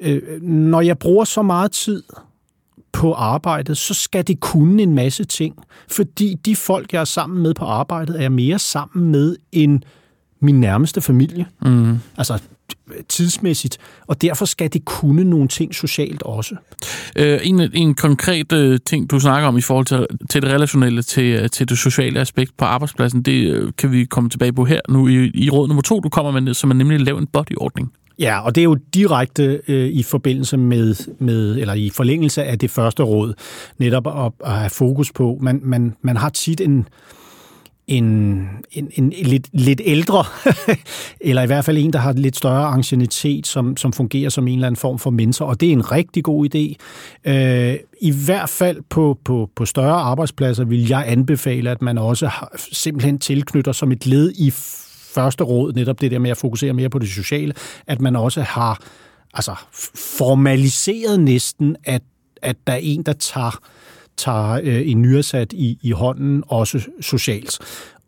øh, 0.00 0.42
når 0.42 0.80
jeg 0.80 0.98
bruger 0.98 1.24
så 1.24 1.42
meget 1.42 1.72
tid 1.72 2.02
på 2.92 3.12
arbejdet, 3.12 3.78
så 3.78 3.94
skal 3.94 4.26
det 4.26 4.40
kunne 4.40 4.82
en 4.82 4.94
masse 4.94 5.24
ting. 5.24 5.54
Fordi 5.88 6.34
de 6.34 6.56
folk, 6.56 6.92
jeg 6.92 7.00
er 7.00 7.04
sammen 7.04 7.42
med 7.42 7.54
på 7.54 7.64
arbejdet, 7.64 8.16
er 8.16 8.20
jeg 8.20 8.32
mere 8.32 8.58
sammen 8.58 9.10
med 9.10 9.36
end 9.52 9.80
min 10.40 10.60
nærmeste 10.60 11.00
familie. 11.00 11.46
Mm. 11.62 11.98
Altså 12.16 12.38
tidsmæssigt, 13.08 13.78
og 14.06 14.22
derfor 14.22 14.44
skal 14.44 14.72
det 14.72 14.84
kunne 14.84 15.24
nogle 15.24 15.48
ting 15.48 15.74
socialt 15.74 16.22
også. 16.22 16.54
Øh, 17.16 17.40
en, 17.42 17.60
en 17.74 17.94
konkret 17.94 18.52
øh, 18.52 18.78
ting, 18.86 19.10
du 19.10 19.20
snakker 19.20 19.48
om 19.48 19.58
i 19.58 19.60
forhold 19.60 19.86
til, 19.86 20.06
til 20.30 20.42
det 20.42 20.50
relationelle, 20.50 21.02
til, 21.02 21.24
øh, 21.24 21.50
til 21.50 21.68
det 21.68 21.78
sociale 21.78 22.20
aspekt 22.20 22.56
på 22.56 22.64
arbejdspladsen, 22.64 23.22
det 23.22 23.50
øh, 23.50 23.72
kan 23.78 23.92
vi 23.92 24.04
komme 24.04 24.30
tilbage 24.30 24.52
på 24.52 24.64
her 24.64 24.80
nu 24.88 25.08
i, 25.08 25.30
i 25.34 25.50
råd 25.50 25.68
nummer 25.68 25.82
to, 25.82 26.00
du 26.00 26.08
kommer 26.08 26.40
med, 26.40 26.54
som 26.54 26.70
er 26.70 26.74
nemlig 26.74 26.94
at 26.94 27.00
lave 27.00 27.18
en 27.18 27.26
bodyordning. 27.26 27.92
Ja, 28.18 28.40
og 28.40 28.54
det 28.54 28.60
er 28.60 28.64
jo 28.64 28.74
direkte 28.94 29.60
øh, 29.68 29.88
i 29.88 30.02
forbindelse 30.02 30.56
med, 30.56 30.94
med, 31.18 31.56
eller 31.56 31.74
i 31.74 31.90
forlængelse 31.90 32.44
af 32.44 32.58
det 32.58 32.70
første 32.70 33.02
råd, 33.02 33.34
netop 33.78 34.06
at, 34.06 34.32
at 34.44 34.52
have 34.52 34.70
fokus 34.70 35.12
på. 35.12 35.38
Man, 35.40 35.60
man, 35.62 35.96
man 36.02 36.16
har 36.16 36.28
tit 36.28 36.60
en, 36.60 36.88
en, 37.98 38.48
en, 38.72 38.90
en 38.94 39.10
lidt, 39.10 39.48
lidt 39.52 39.80
ældre, 39.84 40.24
eller 41.20 41.42
i 41.42 41.46
hvert 41.46 41.64
fald 41.64 41.78
en, 41.78 41.92
der 41.92 41.98
har 41.98 42.12
lidt 42.12 42.36
større 42.36 42.66
ancienitet, 42.66 43.46
som, 43.46 43.76
som 43.76 43.92
fungerer 43.92 44.30
som 44.30 44.48
en 44.48 44.54
eller 44.54 44.66
anden 44.66 44.78
form 44.78 44.98
for 44.98 45.10
mentor, 45.10 45.46
og 45.46 45.60
det 45.60 45.68
er 45.68 45.72
en 45.72 45.92
rigtig 45.92 46.24
god 46.24 46.54
idé. 46.54 46.74
Øh, 47.30 47.76
I 48.00 48.12
hvert 48.24 48.48
fald 48.48 48.82
på, 48.88 49.18
på, 49.24 49.50
på 49.56 49.64
større 49.64 50.00
arbejdspladser 50.00 50.64
vil 50.64 50.88
jeg 50.88 51.04
anbefale, 51.06 51.70
at 51.70 51.82
man 51.82 51.98
også 51.98 52.26
har, 52.26 52.56
simpelthen 52.72 53.18
tilknytter 53.18 53.72
som 53.72 53.92
et 53.92 54.06
led 54.06 54.32
i 54.32 54.50
første 55.14 55.44
råd, 55.44 55.72
netop 55.72 56.00
det 56.00 56.10
der 56.10 56.18
med 56.18 56.30
at 56.30 56.36
fokusere 56.36 56.72
mere 56.72 56.90
på 56.90 56.98
det 56.98 57.08
sociale, 57.08 57.54
at 57.86 58.00
man 58.00 58.16
også 58.16 58.42
har 58.42 58.80
altså, 59.34 59.54
formaliseret 60.16 61.20
næsten, 61.20 61.76
at, 61.84 62.02
at 62.42 62.56
der 62.66 62.72
er 62.72 62.80
en, 62.82 63.02
der 63.02 63.12
tager, 63.12 63.58
tager 64.16 64.60
øh, 64.62 64.90
en 64.90 65.02
nyresat 65.02 65.52
i, 65.52 65.78
i 65.82 65.90
hånden, 65.90 66.42
også 66.46 66.80
socialt. 67.00 67.58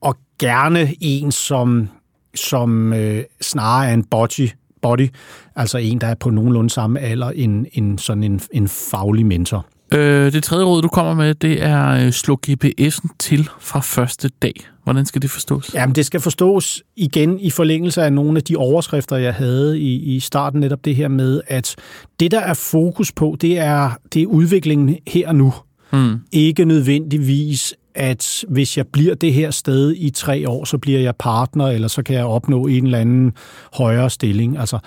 Og 0.01 0.17
gerne 0.39 0.95
en, 1.01 1.33
som, 1.33 1.89
som 2.35 2.93
øh, 2.93 3.25
snarere 3.41 3.89
er 3.89 3.95
en 3.95 4.05
body, 4.05 4.51
body, 4.83 5.09
altså 5.57 5.79
en, 5.79 6.01
der 6.01 6.07
er 6.07 6.15
på 6.15 6.31
nogenlunde 6.31 6.71
samme 6.71 7.01
alder 7.01 7.31
end, 7.31 7.67
end 7.73 7.99
sådan 7.99 8.23
en, 8.23 8.41
en 8.53 8.69
faglig 8.69 9.27
mentor. 9.27 9.67
Øh, 9.95 10.33
det 10.33 10.45
tredje 10.45 10.65
råd, 10.65 10.83
du 10.83 10.89
kommer 10.89 11.15
med, 11.15 11.35
det 11.35 11.63
er 11.63 11.89
øh, 11.89 12.13
slå 12.13 12.41
GPS'en 12.47 13.09
til 13.19 13.49
fra 13.61 13.81
første 13.81 14.31
dag. 14.43 14.55
Hvordan 14.85 15.07
skal 15.07 15.23
det 15.23 15.31
forstås? 15.31 15.75
Jamen, 15.75 15.95
det 15.95 16.07
skal 16.07 16.21
forstås 16.21 16.83
igen 16.97 17.41
i 17.41 17.51
forlængelse 17.51 18.03
af 18.03 18.13
nogle 18.13 18.37
af 18.37 18.43
de 18.43 18.57
overskrifter, 18.57 19.17
jeg 19.17 19.35
havde 19.35 19.81
i, 19.81 20.15
i 20.17 20.21
starten, 20.21 20.61
netop 20.61 20.85
det 20.85 20.97
her 20.97 21.09
med, 21.09 21.41
at 21.47 21.77
det, 22.21 22.31
der 22.31 22.41
er 22.41 22.55
fokus 22.55 23.13
på, 23.13 23.37
det 23.41 23.59
er, 23.59 23.91
det 24.15 24.23
er 24.23 24.27
udviklingen 24.27 24.97
her 25.07 25.29
og 25.29 25.35
nu. 25.35 25.55
Hmm. 25.95 26.21
Ikke 26.33 26.65
nødvendigvis, 26.65 27.75
at 27.95 28.45
hvis 28.49 28.77
jeg 28.77 28.87
bliver 28.87 29.15
det 29.15 29.33
her 29.33 29.51
sted 29.51 29.95
i 29.97 30.11
tre 30.11 30.49
år, 30.49 30.65
så 30.65 30.79
bliver 30.79 31.01
jeg 31.01 31.17
partner, 31.17 31.67
eller 31.67 31.89
så 31.89 32.03
kan 32.03 32.17
jeg 32.17 32.25
opnå 32.25 32.67
en 32.67 32.85
eller 32.85 32.99
anden 32.99 33.33
højere 33.73 34.11
stilling. 34.11 34.59
Altså, 34.59 34.79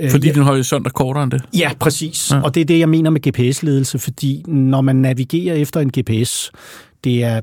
øh, 0.00 0.10
fordi 0.10 0.28
øh, 0.28 0.34
den 0.34 0.42
horisont 0.42 0.86
er 0.86 0.90
kortere 0.90 1.24
end 1.24 1.30
det? 1.30 1.42
Ja, 1.58 1.70
præcis. 1.80 2.30
Ja. 2.30 2.40
Og 2.40 2.54
det 2.54 2.60
er 2.60 2.64
det, 2.64 2.78
jeg 2.78 2.88
mener 2.88 3.10
med 3.10 3.20
GPS-ledelse, 3.28 3.98
fordi 3.98 4.42
når 4.48 4.80
man 4.80 4.96
navigerer 4.96 5.54
efter 5.54 5.80
en 5.80 5.90
GPS, 5.98 6.50
det 7.04 7.24
er, 7.24 7.40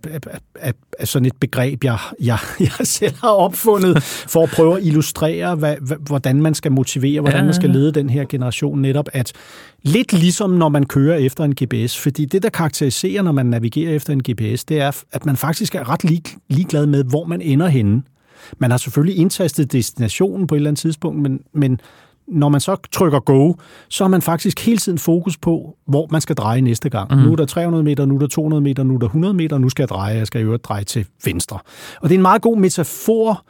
er, 0.56 0.72
er 1.00 1.06
sådan 1.06 1.26
et 1.26 1.36
begreb, 1.40 1.84
jeg, 1.84 1.98
jeg, 2.22 2.38
jeg 2.60 2.88
selv 2.88 3.16
har 3.22 3.30
opfundet 3.30 4.04
for 4.04 4.44
at 4.44 4.50
prøve 4.50 4.78
at 4.78 4.84
illustrere, 4.84 5.56
hvad, 5.56 5.76
hvordan 6.00 6.42
man 6.42 6.54
skal 6.54 6.72
motivere, 6.72 7.22
hvordan 7.22 7.46
man 7.46 7.54
skal 7.54 7.70
lede 7.70 7.92
den 7.92 8.10
her 8.10 8.26
generation 8.26 8.82
netop, 8.82 9.10
at 9.14 9.34
lidt 9.84 10.14
ligesom 10.14 10.50
når 10.50 10.70
man 10.70 10.86
kører 10.86 11.18
efter 11.18 11.44
en 11.44 11.56
GPS, 11.64 11.98
fordi 11.98 12.26
det, 12.26 12.44
der 12.44 12.50
karakteriserer, 12.50 13.22
når 13.22 13.32
man 13.32 13.46
navigerer 13.46 13.96
efter 13.96 14.14
en 14.14 14.24
GPS, 14.32 14.66
det 14.66 14.82
er, 14.82 15.04
at 15.12 15.26
man 15.26 15.38
faktisk 15.38 15.76
er 15.76 15.90
ret 15.90 16.04
lig, 16.04 16.22
ligeglad 16.48 16.86
med, 16.86 17.04
hvor 17.04 17.26
man 17.26 17.42
ender 17.42 17.68
henne. 17.68 18.02
Man 18.58 18.72
har 18.72 18.78
selvfølgelig 18.78 19.18
indtastet 19.18 19.72
destinationen 19.72 20.48
på 20.48 20.56
et 20.56 20.60
eller 20.60 20.70
andet 20.70 20.80
tidspunkt, 20.80 21.22
men, 21.22 21.40
men 21.54 21.82
når 22.32 22.50
man 22.50 22.62
så 22.62 22.76
trykker 22.92 23.20
go, 23.20 23.54
så 23.90 24.04
har 24.04 24.10
man 24.10 24.22
faktisk 24.22 24.66
hele 24.66 24.78
tiden 24.78 24.98
fokus 24.98 25.38
på, 25.38 25.76
hvor 25.88 26.08
man 26.12 26.22
skal 26.22 26.36
dreje 26.36 26.62
næste 26.62 26.90
gang. 26.90 27.16
Mm. 27.16 27.22
Nu 27.22 27.32
er 27.32 27.36
der 27.36 27.46
300 27.46 27.84
meter, 27.84 28.06
nu 28.06 28.16
er 28.16 28.20
der 28.20 28.28
200 28.28 28.62
meter, 28.62 28.84
nu 28.84 28.96
er 28.96 29.00
der 29.00 29.06
100 29.06 29.34
meter, 29.34 29.58
nu 29.58 29.70
skal 29.70 29.84
jeg 29.84 29.90
dreje, 29.90 30.16
jeg 30.16 30.28
skal 30.28 30.42
i 30.42 30.44
øvrigt 30.44 30.64
dreje 30.64 30.84
til 30.84 31.06
venstre. 31.26 31.60
Og 32.02 32.10
det 32.10 32.16
er 32.16 32.18
en 32.18 32.22
meget 32.22 32.42
god 32.42 32.58
metafor, 32.58 33.46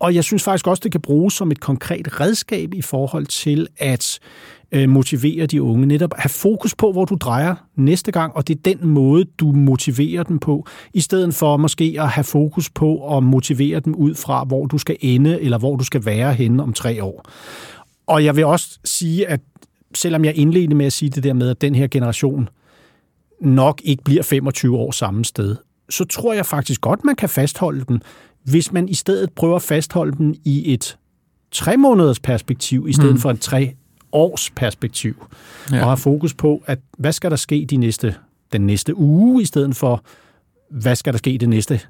og 0.00 0.14
jeg 0.14 0.24
synes 0.24 0.42
faktisk 0.42 0.66
også, 0.66 0.80
det 0.84 0.92
kan 0.92 1.00
bruges 1.00 1.34
som 1.34 1.50
et 1.50 1.60
konkret 1.60 2.20
redskab 2.20 2.74
i 2.74 2.82
forhold 2.82 3.26
til 3.26 3.66
at 3.78 4.18
øh, 4.72 4.88
motivere 4.88 5.46
de 5.46 5.62
unge. 5.62 5.86
Netop 5.86 6.14
have 6.16 6.28
fokus 6.28 6.74
på, 6.74 6.92
hvor 6.92 7.04
du 7.04 7.14
drejer 7.14 7.54
næste 7.76 8.12
gang, 8.12 8.36
og 8.36 8.48
det 8.48 8.56
er 8.56 8.74
den 8.74 8.88
måde, 8.88 9.24
du 9.24 9.52
motiverer 9.52 10.22
dem 10.22 10.38
på, 10.38 10.66
i 10.94 11.00
stedet 11.00 11.34
for 11.34 11.56
måske 11.56 11.96
at 11.98 12.08
have 12.08 12.24
fokus 12.24 12.70
på 12.70 13.16
at 13.16 13.22
motivere 13.22 13.80
dem 13.80 13.94
ud 13.94 14.14
fra, 14.14 14.44
hvor 14.44 14.66
du 14.66 14.78
skal 14.78 14.96
ende, 15.00 15.40
eller 15.40 15.58
hvor 15.58 15.76
du 15.76 15.84
skal 15.84 16.04
være 16.04 16.34
henne 16.34 16.62
om 16.62 16.72
tre 16.72 17.04
år. 17.04 17.24
Og 18.06 18.24
jeg 18.24 18.36
vil 18.36 18.44
også 18.44 18.78
sige, 18.84 19.28
at 19.28 19.40
selvom 19.94 20.24
jeg 20.24 20.36
indledte 20.36 20.74
med 20.74 20.86
at 20.86 20.92
sige 20.92 21.10
det 21.10 21.24
der 21.24 21.32
med, 21.32 21.50
at 21.50 21.60
den 21.60 21.74
her 21.74 21.86
generation 21.86 22.48
nok 23.40 23.80
ikke 23.84 24.04
bliver 24.04 24.22
25 24.22 24.76
år 24.76 24.90
samme 24.90 25.24
sted, 25.24 25.56
så 25.90 26.04
tror 26.04 26.32
jeg 26.32 26.46
faktisk 26.46 26.80
godt, 26.80 27.04
man 27.04 27.16
kan 27.16 27.28
fastholde 27.28 27.84
dem, 27.88 28.00
hvis 28.44 28.72
man 28.72 28.88
i 28.88 28.94
stedet 28.94 29.32
prøver 29.32 29.56
at 29.56 29.62
fastholde 29.62 30.18
dem 30.18 30.34
i 30.44 30.72
et 30.72 30.98
tre 31.50 31.76
måneders 31.76 32.20
perspektiv, 32.20 32.86
i 32.88 32.92
stedet 32.92 33.14
mm. 33.14 33.18
for 33.18 33.30
et 33.30 33.40
tre 33.40 33.74
års 34.12 34.50
perspektiv. 34.50 35.26
Ja. 35.72 35.80
Og 35.80 35.88
har 35.88 35.96
fokus 35.96 36.34
på, 36.34 36.62
at 36.66 36.78
hvad 36.98 37.12
skal 37.12 37.30
der 37.30 37.36
ske 37.36 37.66
de 37.70 37.76
næste, 37.76 38.14
den 38.52 38.60
næste 38.60 38.96
uge, 38.96 39.42
i 39.42 39.44
stedet 39.44 39.76
for, 39.76 40.04
hvad 40.70 40.96
skal 40.96 41.12
der 41.12 41.18
ske 41.18 41.38
det 41.38 41.48
næste 41.48 41.80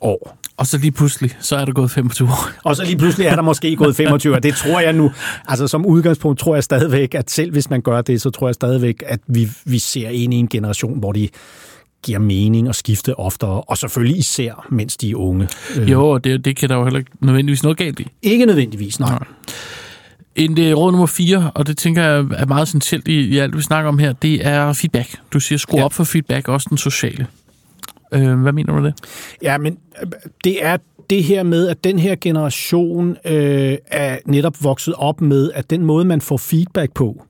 år. 0.00 0.38
Og 0.56 0.66
så 0.66 0.78
lige 0.78 0.90
pludselig, 0.90 1.36
så 1.40 1.56
er 1.56 1.64
der 1.64 1.72
gået 1.72 1.90
25 1.90 2.28
år. 2.28 2.50
Og 2.64 2.76
så 2.76 2.84
lige 2.84 2.96
pludselig 2.96 3.26
er 3.26 3.34
der 3.34 3.42
måske 3.42 3.76
gået 3.76 3.96
25 3.96 4.34
år. 4.34 4.38
Det 4.38 4.54
tror 4.54 4.80
jeg 4.80 4.92
nu, 4.92 5.12
altså 5.48 5.68
som 5.68 5.86
udgangspunkt 5.86 6.40
tror 6.40 6.54
jeg 6.54 6.64
stadigvæk, 6.64 7.14
at 7.14 7.30
selv 7.30 7.52
hvis 7.52 7.70
man 7.70 7.80
gør 7.80 8.00
det, 8.00 8.20
så 8.20 8.30
tror 8.30 8.48
jeg 8.48 8.54
stadigvæk, 8.54 9.02
at 9.06 9.20
vi, 9.26 9.48
vi 9.64 9.78
ser 9.78 10.08
ind 10.08 10.34
i 10.34 10.36
en 10.36 10.48
generation, 10.48 10.98
hvor 10.98 11.12
de 11.12 11.28
giver 12.02 12.18
mening 12.18 12.68
at 12.68 12.76
skifte 12.76 13.18
oftere, 13.18 13.60
og 13.60 13.78
selvfølgelig 13.78 14.18
især, 14.18 14.66
mens 14.70 14.96
de 14.96 15.10
er 15.10 15.16
unge. 15.16 15.48
Jo, 15.76 16.18
det, 16.18 16.44
det 16.44 16.56
kan 16.56 16.68
der 16.68 16.76
jo 16.76 16.84
heller 16.84 16.98
ikke 16.98 17.10
nødvendigvis 17.20 17.62
noget 17.62 17.78
galt 17.78 18.00
i. 18.00 18.06
Ikke 18.22 18.46
nødvendigvis, 18.46 19.00
nej. 19.00 19.10
nej. 19.10 19.18
En 20.36 20.56
det, 20.56 20.76
råd 20.76 20.92
nummer 20.92 21.06
4, 21.06 21.50
og 21.54 21.66
det 21.66 21.76
tænker 21.76 22.02
jeg 22.02 22.18
er 22.18 22.46
meget 22.46 22.62
essentielt 22.62 23.08
i, 23.08 23.20
i 23.20 23.38
alt, 23.38 23.56
vi 23.56 23.62
snakker 23.62 23.88
om 23.88 23.98
her, 23.98 24.12
det 24.12 24.46
er 24.46 24.72
feedback. 24.72 25.16
Du 25.32 25.40
siger, 25.40 25.58
skru 25.58 25.78
ja. 25.78 25.84
op 25.84 25.92
for 25.92 26.04
feedback, 26.04 26.48
også 26.48 26.66
den 26.70 26.78
sociale. 26.78 27.26
Øh, 28.12 28.40
hvad 28.40 28.52
mener 28.52 28.72
du 28.72 28.80
med 28.80 28.90
det? 28.90 29.00
Ja, 29.42 29.58
men 29.58 29.78
øh, 30.02 30.10
det 30.44 30.64
er 30.64 30.76
det 31.10 31.24
her 31.24 31.42
med, 31.42 31.68
at 31.68 31.84
den 31.84 31.98
her 31.98 32.16
generation 32.20 33.16
øh, 33.24 33.76
er 33.86 34.18
netop 34.26 34.64
vokset 34.64 34.94
op 34.94 35.20
med, 35.20 35.50
at 35.54 35.70
den 35.70 35.84
måde, 35.84 36.04
man 36.04 36.20
får 36.20 36.36
feedback 36.36 36.94
på, 36.94 37.22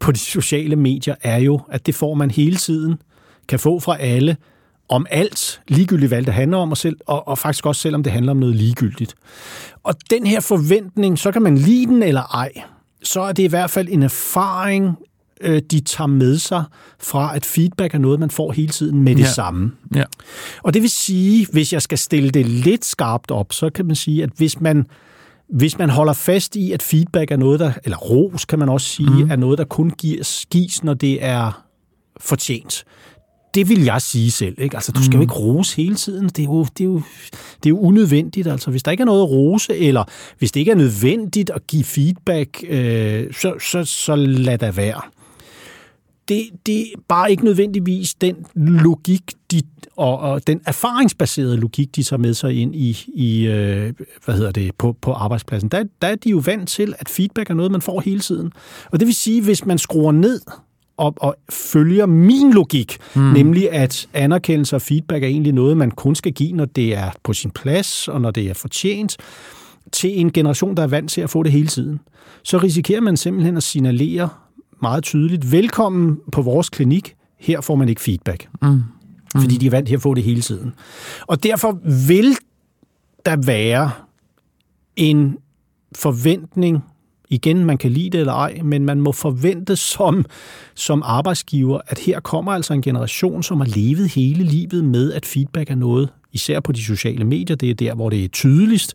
på 0.00 0.12
de 0.12 0.18
sociale 0.18 0.76
medier, 0.76 1.14
er 1.22 1.38
jo, 1.38 1.60
at 1.70 1.86
det 1.86 1.94
får 1.94 2.14
man 2.14 2.30
hele 2.30 2.56
tiden, 2.56 2.98
kan 3.48 3.58
få 3.58 3.80
fra 3.80 3.96
alle, 4.00 4.36
om 4.88 5.06
alt, 5.10 5.60
ligegyldigt 5.68 6.10
hvad 6.10 6.22
det 6.22 6.34
handler 6.34 6.58
om, 6.58 6.70
og, 6.70 6.76
selv, 6.76 6.96
og, 7.06 7.28
og 7.28 7.38
faktisk 7.38 7.66
også 7.66 7.80
selvom 7.80 8.02
det 8.02 8.12
handler 8.12 8.30
om 8.30 8.36
noget 8.36 8.56
ligegyldigt. 8.56 9.14
Og 9.82 9.94
den 10.10 10.26
her 10.26 10.40
forventning, 10.40 11.18
så 11.18 11.32
kan 11.32 11.42
man 11.42 11.58
lide 11.58 11.86
den 11.86 12.02
eller 12.02 12.22
ej, 12.22 12.52
så 13.02 13.20
er 13.20 13.32
det 13.32 13.42
i 13.42 13.46
hvert 13.46 13.70
fald 13.70 13.88
en 13.90 14.02
erfaring, 14.02 14.96
øh, 15.40 15.62
de 15.70 15.80
tager 15.80 16.08
med 16.08 16.38
sig 16.38 16.64
fra, 17.00 17.36
at 17.36 17.46
feedback 17.46 17.94
er 17.94 17.98
noget, 17.98 18.20
man 18.20 18.30
får 18.30 18.52
hele 18.52 18.68
tiden 18.68 19.02
med 19.02 19.14
det 19.16 19.22
Ja. 19.22 19.32
samme. 19.32 19.72
Ja. 19.94 20.04
Og 20.62 20.74
det 20.74 20.82
vil 20.82 20.90
sige, 20.90 21.46
hvis 21.52 21.72
jeg 21.72 21.82
skal 21.82 21.98
stille 21.98 22.30
det 22.30 22.46
lidt 22.46 22.84
skarpt 22.84 23.30
op, 23.30 23.52
så 23.52 23.70
kan 23.70 23.86
man 23.86 23.96
sige, 23.96 24.22
at 24.22 24.30
hvis 24.36 24.60
man, 24.60 24.86
hvis 25.48 25.78
man 25.78 25.90
holder 25.90 26.12
fast 26.12 26.56
i, 26.56 26.72
at 26.72 26.82
feedback 26.82 27.30
er 27.30 27.36
noget, 27.36 27.60
der, 27.60 27.72
eller 27.84 27.96
ros 27.96 28.44
kan 28.44 28.58
man 28.58 28.68
også 28.68 28.86
sige, 28.86 29.24
mm. 29.24 29.30
er 29.30 29.36
noget, 29.36 29.58
der 29.58 29.64
kun 29.64 29.90
gives, 29.90 30.46
gives, 30.50 30.84
når 30.84 30.94
det 30.94 31.24
er 31.24 31.64
fortjent. 32.20 32.84
Det 33.54 33.68
vil 33.68 33.84
jeg 33.84 34.02
sige 34.02 34.30
selv. 34.30 34.54
Ikke? 34.58 34.76
Altså, 34.76 34.92
du 34.92 35.04
skal 35.04 35.14
jo 35.14 35.20
ikke 35.20 35.34
rose 35.34 35.76
hele 35.76 35.94
tiden. 35.94 36.28
Det 36.28 36.38
er, 36.38 36.44
jo, 36.44 36.64
det, 36.64 36.80
er 36.80 36.84
jo, 36.84 36.94
det 37.56 37.66
er 37.66 37.70
jo 37.70 37.78
unødvendigt. 37.80 38.46
Altså, 38.46 38.70
hvis 38.70 38.82
der 38.82 38.90
ikke 38.90 39.00
er 39.00 39.04
noget 39.04 39.22
at 39.22 39.30
rose, 39.30 39.76
eller 39.76 40.04
hvis 40.38 40.52
det 40.52 40.60
ikke 40.60 40.72
er 40.72 40.76
nødvendigt 40.76 41.50
at 41.50 41.66
give 41.66 41.84
feedback, 41.84 42.64
øh, 42.68 43.32
så, 43.34 43.54
så, 43.70 43.84
så 43.84 44.16
lad 44.16 44.58
det 44.58 44.76
være 44.76 45.00
det, 46.28 46.48
det 46.66 46.80
er 46.80 47.00
bare 47.08 47.30
ikke 47.30 47.44
nødvendigvis 47.44 48.14
den 48.14 48.36
logik, 48.54 49.22
de, 49.50 49.62
og, 49.96 50.18
og 50.18 50.46
den 50.46 50.60
erfaringsbaserede 50.66 51.56
logik, 51.56 51.96
de 51.96 52.02
tager 52.02 52.20
med 52.20 52.34
sig 52.34 52.62
ind 52.62 52.76
i, 52.76 53.04
i 53.14 53.46
øh, 53.46 53.92
hvad 54.24 54.34
hedder 54.34 54.50
det, 54.52 54.74
på, 54.78 54.96
på 55.00 55.12
arbejdspladsen. 55.12 55.68
Der, 55.68 55.84
der 56.02 56.08
er 56.08 56.14
de 56.14 56.30
jo 56.30 56.42
vant 56.46 56.68
til, 56.68 56.94
at 56.98 57.08
feedback 57.08 57.50
er 57.50 57.54
noget, 57.54 57.72
man 57.72 57.82
får 57.82 58.00
hele 58.00 58.20
tiden. 58.20 58.52
Og 58.90 59.00
det 59.00 59.06
vil 59.06 59.14
sige, 59.14 59.42
hvis 59.42 59.66
man 59.66 59.78
skruer 59.78 60.12
ned 60.12 60.40
og, 60.96 61.14
og 61.16 61.36
følger 61.50 62.06
min 62.06 62.52
logik, 62.52 62.96
mm. 63.14 63.20
nemlig 63.22 63.72
at 63.72 64.08
anerkendelse 64.14 64.76
og 64.76 64.82
feedback 64.82 65.22
er 65.24 65.28
egentlig 65.28 65.52
noget, 65.52 65.76
man 65.76 65.90
kun 65.90 66.14
skal 66.14 66.32
give, 66.32 66.52
når 66.52 66.64
det 66.64 66.96
er 66.96 67.10
på 67.22 67.32
sin 67.32 67.50
plads, 67.50 68.08
og 68.08 68.20
når 68.20 68.30
det 68.30 68.50
er 68.50 68.54
fortjent, 68.54 69.16
til 69.92 70.20
en 70.20 70.32
generation, 70.32 70.76
der 70.76 70.82
er 70.82 70.86
vant 70.86 71.10
til 71.10 71.20
at 71.20 71.30
få 71.30 71.42
det 71.42 71.52
hele 71.52 71.68
tiden, 71.68 72.00
så 72.42 72.58
risikerer 72.58 73.00
man 73.00 73.16
simpelthen 73.16 73.56
at 73.56 73.62
signalere 73.62 74.28
meget 74.82 75.04
tydeligt, 75.04 75.52
velkommen 75.52 76.18
på 76.32 76.42
vores 76.42 76.68
klinik, 76.68 77.14
her 77.38 77.60
får 77.60 77.74
man 77.74 77.88
ikke 77.88 78.00
feedback. 78.00 78.48
Mm. 78.62 78.68
Mm. 78.68 79.40
Fordi 79.40 79.56
de 79.56 79.66
er 79.66 79.70
vant 79.70 79.86
til 79.88 79.94
at 79.94 80.02
få 80.02 80.14
det 80.14 80.22
hele 80.24 80.40
tiden. 80.40 80.72
Og 81.26 81.42
derfor 81.42 81.78
vil 82.08 82.36
der 83.26 83.36
være 83.46 83.90
en 84.96 85.36
forventning, 85.94 86.84
igen, 87.28 87.64
man 87.64 87.78
kan 87.78 87.90
lide 87.90 88.10
det 88.10 88.20
eller 88.20 88.32
ej, 88.32 88.60
men 88.64 88.84
man 88.84 89.00
må 89.00 89.12
forvente 89.12 89.76
som, 89.76 90.24
som 90.74 91.02
arbejdsgiver, 91.04 91.80
at 91.86 91.98
her 91.98 92.20
kommer 92.20 92.52
altså 92.52 92.74
en 92.74 92.82
generation, 92.82 93.42
som 93.42 93.60
har 93.60 93.68
levet 93.76 94.08
hele 94.08 94.44
livet 94.44 94.84
med, 94.84 95.12
at 95.12 95.26
feedback 95.26 95.70
er 95.70 95.74
noget, 95.74 96.08
især 96.32 96.60
på 96.60 96.72
de 96.72 96.84
sociale 96.84 97.24
medier, 97.24 97.56
det 97.56 97.70
er 97.70 97.74
der, 97.74 97.94
hvor 97.94 98.10
det 98.10 98.24
er 98.24 98.28
tydeligst, 98.28 98.94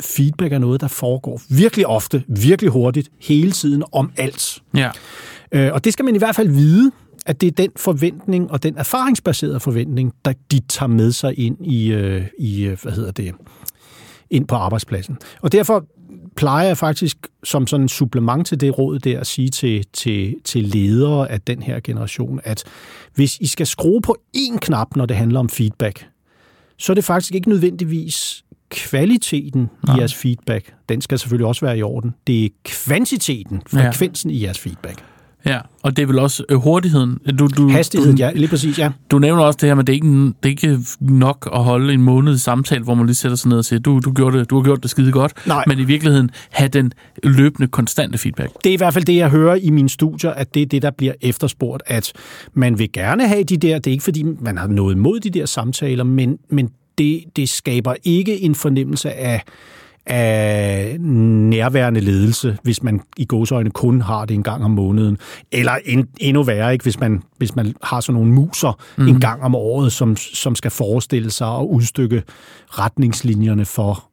feedback 0.00 0.52
er 0.52 0.58
noget, 0.58 0.80
der 0.80 0.88
foregår 0.88 1.40
virkelig 1.48 1.86
ofte, 1.86 2.24
virkelig 2.28 2.70
hurtigt, 2.70 3.08
hele 3.20 3.52
tiden 3.52 3.82
om 3.92 4.12
alt. 4.16 4.62
Ja. 4.76 4.90
Øh, 5.52 5.72
og 5.72 5.84
det 5.84 5.92
skal 5.92 6.04
man 6.04 6.14
i 6.14 6.18
hvert 6.18 6.36
fald 6.36 6.48
vide, 6.48 6.92
at 7.26 7.40
det 7.40 7.46
er 7.46 7.50
den 7.50 7.70
forventning 7.76 8.50
og 8.50 8.62
den 8.62 8.78
erfaringsbaserede 8.78 9.60
forventning, 9.60 10.12
der 10.24 10.32
de 10.50 10.60
tager 10.68 10.88
med 10.88 11.12
sig 11.12 11.38
ind 11.38 11.66
i, 11.66 11.92
øh, 11.92 12.22
i 12.38 12.64
øh, 12.64 12.78
hvad 12.82 12.92
hedder 12.92 13.10
det, 13.10 13.34
ind 14.30 14.46
på 14.46 14.54
arbejdspladsen. 14.54 15.18
Og 15.42 15.52
derfor 15.52 15.86
plejer 16.36 16.66
jeg 16.66 16.78
faktisk 16.78 17.16
som 17.44 17.66
sådan 17.66 17.84
en 17.84 17.88
supplement 17.88 18.46
til 18.46 18.60
det 18.60 18.78
råd 18.78 18.98
der 18.98 19.20
at 19.20 19.26
sige 19.26 19.48
til, 19.48 19.84
til, 19.92 20.34
til 20.44 20.64
ledere 20.64 21.30
af 21.30 21.40
den 21.40 21.62
her 21.62 21.80
generation, 21.80 22.40
at 22.44 22.64
hvis 23.14 23.38
I 23.38 23.46
skal 23.46 23.66
skrue 23.66 24.00
på 24.00 24.16
én 24.36 24.58
knap, 24.58 24.96
når 24.96 25.06
det 25.06 25.16
handler 25.16 25.40
om 25.40 25.48
feedback, 25.48 26.06
så 26.78 26.92
er 26.92 26.94
det 26.94 27.04
faktisk 27.04 27.34
ikke 27.34 27.48
nødvendigvis 27.48 28.44
kvaliteten 28.70 29.70
Nej. 29.86 29.96
i 29.96 29.98
jeres 29.98 30.14
feedback. 30.14 30.74
Den 30.88 31.00
skal 31.00 31.18
selvfølgelig 31.18 31.46
også 31.46 31.66
være 31.66 31.78
i 31.78 31.82
orden. 31.82 32.14
Det 32.26 32.44
er 32.44 32.48
kvantiteten, 32.64 33.62
frekvensen 33.70 34.30
ja. 34.30 34.36
i 34.36 34.42
jeres 34.42 34.58
feedback. 34.58 35.02
Ja, 35.46 35.58
og 35.82 35.96
det 35.96 36.02
er 36.02 36.06
vel 36.06 36.18
også 36.18 36.44
øh, 36.48 36.58
hurtigheden. 36.58 37.18
Du, 37.38 37.46
du, 37.46 37.68
Hastigheden, 37.68 38.16
du, 38.16 38.22
ja, 38.22 38.32
lige 38.32 38.48
præcis, 38.48 38.78
ja. 38.78 38.90
Du 39.10 39.18
nævner 39.18 39.42
også 39.42 39.58
det 39.60 39.68
her 39.68 39.74
med, 39.74 39.82
at 39.82 39.86
det 39.86 39.92
ikke, 39.92 40.26
det 40.26 40.34
er 40.44 40.48
ikke 40.48 40.78
nok 41.00 41.48
at 41.54 41.64
holde 41.64 41.94
en 41.94 42.02
måned 42.02 42.38
samtale, 42.38 42.84
hvor 42.84 42.94
man 42.94 43.06
lige 43.06 43.14
sætter 43.14 43.36
sig 43.36 43.48
ned 43.48 43.58
og 43.58 43.64
siger, 43.64 43.80
du, 43.80 44.00
du, 44.04 44.12
gjorde 44.12 44.38
det, 44.38 44.50
du 44.50 44.56
har 44.56 44.62
gjort 44.62 44.82
det 44.82 44.90
skide 44.90 45.12
godt, 45.12 45.46
Nej. 45.46 45.64
men 45.66 45.78
i 45.78 45.84
virkeligheden 45.84 46.30
have 46.50 46.68
den 46.68 46.92
løbende, 47.22 47.68
konstante 47.68 48.18
feedback. 48.18 48.52
Det 48.64 48.70
er 48.70 48.74
i 48.74 48.76
hvert 48.76 48.94
fald 48.94 49.04
det, 49.04 49.16
jeg 49.16 49.30
hører 49.30 49.54
i 49.54 49.70
mine 49.70 49.88
studier, 49.88 50.30
at 50.30 50.54
det 50.54 50.62
er 50.62 50.66
det, 50.66 50.82
der 50.82 50.90
bliver 50.90 51.12
efterspurgt, 51.20 51.82
at 51.86 52.12
man 52.54 52.78
vil 52.78 52.92
gerne 52.92 53.28
have 53.28 53.44
de 53.44 53.56
der, 53.56 53.78
det 53.78 53.86
er 53.86 53.92
ikke 53.92 54.04
fordi, 54.04 54.22
man 54.22 54.58
har 54.58 54.66
noget 54.66 54.94
imod 54.94 55.20
de 55.20 55.30
der 55.30 55.46
samtaler, 55.46 56.04
men, 56.04 56.38
men 56.50 56.70
det, 56.98 57.24
det 57.36 57.48
skaber 57.48 57.94
ikke 58.04 58.40
en 58.40 58.54
fornemmelse 58.54 59.12
af, 59.12 59.42
af 60.06 60.96
nærværende 61.00 62.00
ledelse, 62.00 62.58
hvis 62.62 62.82
man 62.82 63.00
i 63.16 63.24
gåsøjne 63.24 63.70
kun 63.70 64.00
har 64.00 64.24
det 64.24 64.34
en 64.34 64.42
gang 64.42 64.64
om 64.64 64.70
måneden. 64.70 65.18
Eller 65.52 65.72
en, 65.84 66.08
endnu 66.20 66.42
værre, 66.42 66.72
ikke, 66.72 66.82
hvis, 66.82 67.00
man, 67.00 67.22
hvis 67.38 67.56
man 67.56 67.74
har 67.82 68.00
sådan 68.00 68.14
nogle 68.14 68.32
muser 68.32 68.80
mm. 68.98 69.08
en 69.08 69.20
gang 69.20 69.42
om 69.42 69.54
året, 69.54 69.92
som, 69.92 70.16
som 70.16 70.54
skal 70.54 70.70
forestille 70.70 71.30
sig 71.30 71.48
og 71.48 71.72
udstykke 71.72 72.22
retningslinjerne 72.68 73.64
for 73.64 74.10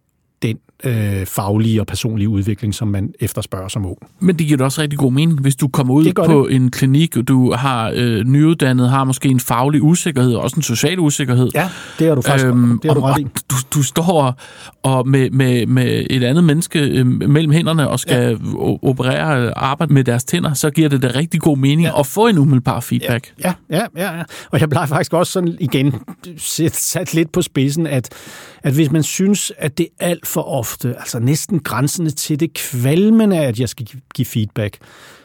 øh, 0.83 1.25
faglige 1.25 1.81
og 1.81 1.87
personlige 1.87 2.29
udvikling, 2.29 2.75
som 2.75 2.87
man 2.87 3.13
efterspørger 3.19 3.67
som 3.67 3.85
ung. 3.85 3.97
Men 4.19 4.39
det 4.39 4.47
giver 4.47 4.57
da 4.57 4.63
også 4.63 4.81
rigtig 4.81 4.99
god 4.99 5.11
mening, 5.11 5.41
hvis 5.41 5.55
du 5.55 5.67
kommer 5.67 5.93
ud 5.93 6.13
på 6.15 6.47
det. 6.49 6.55
en 6.55 6.71
klinik, 6.71 7.17
og 7.17 7.27
du 7.27 7.53
har 7.53 7.91
øh, 7.95 8.23
nyuddannet, 8.25 8.89
har 8.89 9.03
måske 9.03 9.29
en 9.29 9.39
faglig 9.39 9.81
usikkerhed, 9.81 10.33
også 10.33 10.55
en 10.55 10.61
social 10.61 10.99
usikkerhed. 10.99 11.49
Ja, 11.55 11.69
det 11.99 12.07
har 12.07 12.15
du 12.15 12.21
faktisk 12.21 12.45
øhm, 12.45 12.79
det 12.79 12.91
har 12.91 12.95
du 12.95 13.01
ret 13.01 13.19
i. 13.19 13.23
Du, 13.23 13.55
du 13.73 13.83
står 13.83 14.39
og 14.83 15.07
med, 15.07 15.29
med, 15.29 15.65
med 15.65 16.05
et 16.09 16.23
andet 16.23 16.43
menneske 16.43 16.79
øh, 16.79 17.05
mellem 17.05 17.51
hænderne 17.51 17.89
og 17.89 17.99
skal 17.99 18.39
ja. 18.41 18.57
operere 18.81 19.57
arbejde 19.57 19.93
med 19.93 20.03
deres 20.03 20.23
tænder, 20.23 20.53
så 20.53 20.69
giver 20.69 20.89
det 20.89 21.01
da 21.01 21.11
rigtig 21.15 21.41
god 21.41 21.57
mening 21.57 21.81
ja. 21.87 21.99
at 21.99 22.07
få 22.07 22.27
en 22.27 22.37
umiddelbar 22.37 22.79
feedback. 22.79 23.33
Ja, 23.43 23.53
ja, 23.69 23.85
ja, 23.97 24.17
ja. 24.17 24.23
Og 24.51 24.59
jeg 24.59 24.69
plejer 24.69 24.87
faktisk 24.87 25.13
også 25.13 25.31
sådan 25.31 25.57
igen 25.59 25.95
sat 26.71 27.13
lidt 27.13 27.31
på 27.31 27.41
spidsen, 27.41 27.87
at, 27.87 28.09
at 28.63 28.73
hvis 28.73 28.91
man 28.91 29.03
synes, 29.03 29.51
at 29.57 29.77
det 29.77 29.87
er 29.99 30.07
alt 30.07 30.27
for 30.27 30.41
ofte 30.41 30.72
ofte, 30.73 30.95
altså 30.99 31.19
næsten 31.19 31.59
grænsende 31.59 32.11
til 32.11 32.39
det 32.39 32.53
kvalmende, 32.53 33.37
at 33.37 33.59
jeg 33.59 33.69
skal 33.69 33.87
give 34.15 34.25
feedback, 34.25 34.77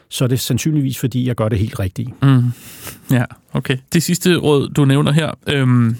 så 0.09 0.23
er 0.23 0.27
det 0.27 0.39
sandsynligvis, 0.39 0.99
fordi 0.99 1.27
jeg 1.27 1.35
gør 1.35 1.49
det 1.49 1.59
helt 1.59 1.79
rigtigt. 1.79 2.23
Mm. 2.23 2.43
Ja, 3.11 3.23
okay. 3.53 3.77
Det 3.93 4.03
sidste 4.03 4.35
råd, 4.35 4.69
du 4.69 4.85
nævner 4.85 5.11
her, 5.11 5.31
øhm, 5.47 5.97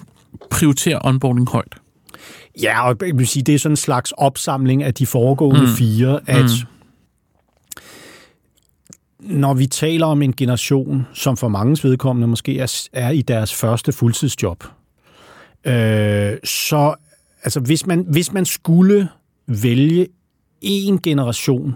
prioriter 0.50 1.00
onboarding 1.04 1.50
højt. 1.50 1.76
Ja, 2.62 2.90
og 2.90 2.98
jeg 3.02 3.18
vil 3.18 3.28
sige, 3.28 3.44
det 3.44 3.56
er 3.56 3.60
sådan 3.60 3.74
en 3.74 3.78
slags 3.78 4.12
opsamling 4.12 4.84
af 4.84 4.94
de 4.94 5.06
foregående 5.06 5.62
mm. 5.62 5.68
fire, 5.68 6.20
at 6.28 6.52
mm. 9.20 9.36
når 9.38 9.54
vi 9.54 9.68
taler 9.68 10.06
om 10.06 10.22
en 10.22 10.34
generation, 10.34 11.08
som 11.14 11.38
for 11.38 11.48
mange 11.48 11.88
vedkommende 11.88 12.28
måske 12.28 12.60
er, 12.60 12.88
er 12.94 13.10
i 13.10 13.22
deres 13.22 13.54
første 13.54 13.92
fuldtidsjob, 13.92 14.64
øh, 15.66 16.38
så 16.44 16.96
altså 17.44 17.60
hvis 17.60 17.86
man, 17.86 18.06
hvis 18.08 18.34
man 18.34 18.46
skulle 18.46 19.08
vælge 19.50 20.08
en 20.62 21.02
generation 21.02 21.70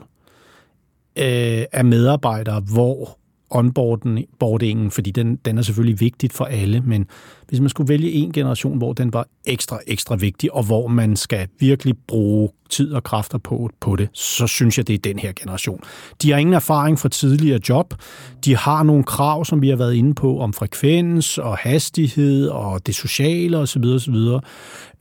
øh, 1.18 1.64
af 1.72 1.86
medarbejdere, 1.86 2.60
hvor 2.60 3.18
onboardingen, 3.54 4.92
fordi 4.92 5.12
den, 5.12 5.36
den 5.36 5.58
er 5.58 5.62
selvfølgelig 5.62 6.00
vigtigt 6.00 6.34
for 6.34 6.46
alle, 6.46 6.82
men 6.82 7.08
hvis 7.48 7.60
man 7.60 7.70
skulle 7.70 7.90
vælge 7.90 8.12
en 8.12 8.32
generation, 8.32 8.78
hvor 8.78 8.94
den 8.94 9.14
var 9.14 9.28
ekstra, 9.46 9.80
ekstra 9.88 10.16
vigtig, 10.16 10.54
og 10.54 10.64
hvor 10.64 10.88
man 10.88 11.16
skal 11.16 11.48
virkelig 11.60 11.96
bruge 12.08 12.50
tid 12.70 12.94
og 12.94 13.04
kræfter 13.04 13.38
på, 13.38 13.70
på 13.80 13.96
det, 13.96 14.10
så 14.14 14.48
synes 14.48 14.78
jeg, 14.78 14.88
det 14.88 14.94
er 14.94 14.98
den 14.98 15.20
her 15.20 15.32
generation. 15.32 15.80
De 16.22 16.32
har 16.32 16.38
ingen 16.38 16.54
erfaring 16.54 17.00
fra 17.00 17.10
tidligere 17.10 17.60
job. 17.70 17.94
De 18.46 18.58
har 18.58 18.84
nogle 18.84 19.04
krav, 19.04 19.46
som 19.46 19.62
vi 19.62 19.70
har 19.70 19.76
været 19.76 19.94
inde 19.94 20.16
på, 20.16 20.40
om 20.40 20.54
frekvens 20.54 21.38
og 21.38 21.58
hastighed 21.58 22.48
og 22.48 22.88
det 22.88 22.96
sociale 22.96 23.58
osv. 23.58 23.84
osv. 23.84 24.16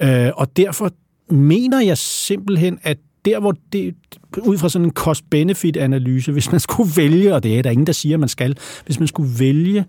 Øh, 0.03 0.31
og 0.37 0.57
derfor 0.57 0.91
mener 1.31 1.81
jeg 1.81 1.99
simpelthen, 1.99 2.79
at 2.83 2.99
der 3.25 3.41
hvor 3.41 3.55
det, 3.73 3.95
ud 4.43 4.59
fra 4.59 4.69
sådan 4.69 4.87
en 4.87 4.93
cost-benefit-analyse, 4.93 6.33
hvis 6.33 6.51
man 6.51 6.61
skulle 6.61 6.91
vælge, 6.97 7.35
og 7.35 7.43
det 7.43 7.59
er 7.59 7.63
der 7.63 7.71
ingen, 7.71 7.87
der 7.87 7.93
siger, 7.93 8.17
man 8.17 8.29
skal, 8.29 8.57
hvis 8.87 8.99
man 8.99 9.09
skulle 9.09 9.39
vælge 9.39 9.85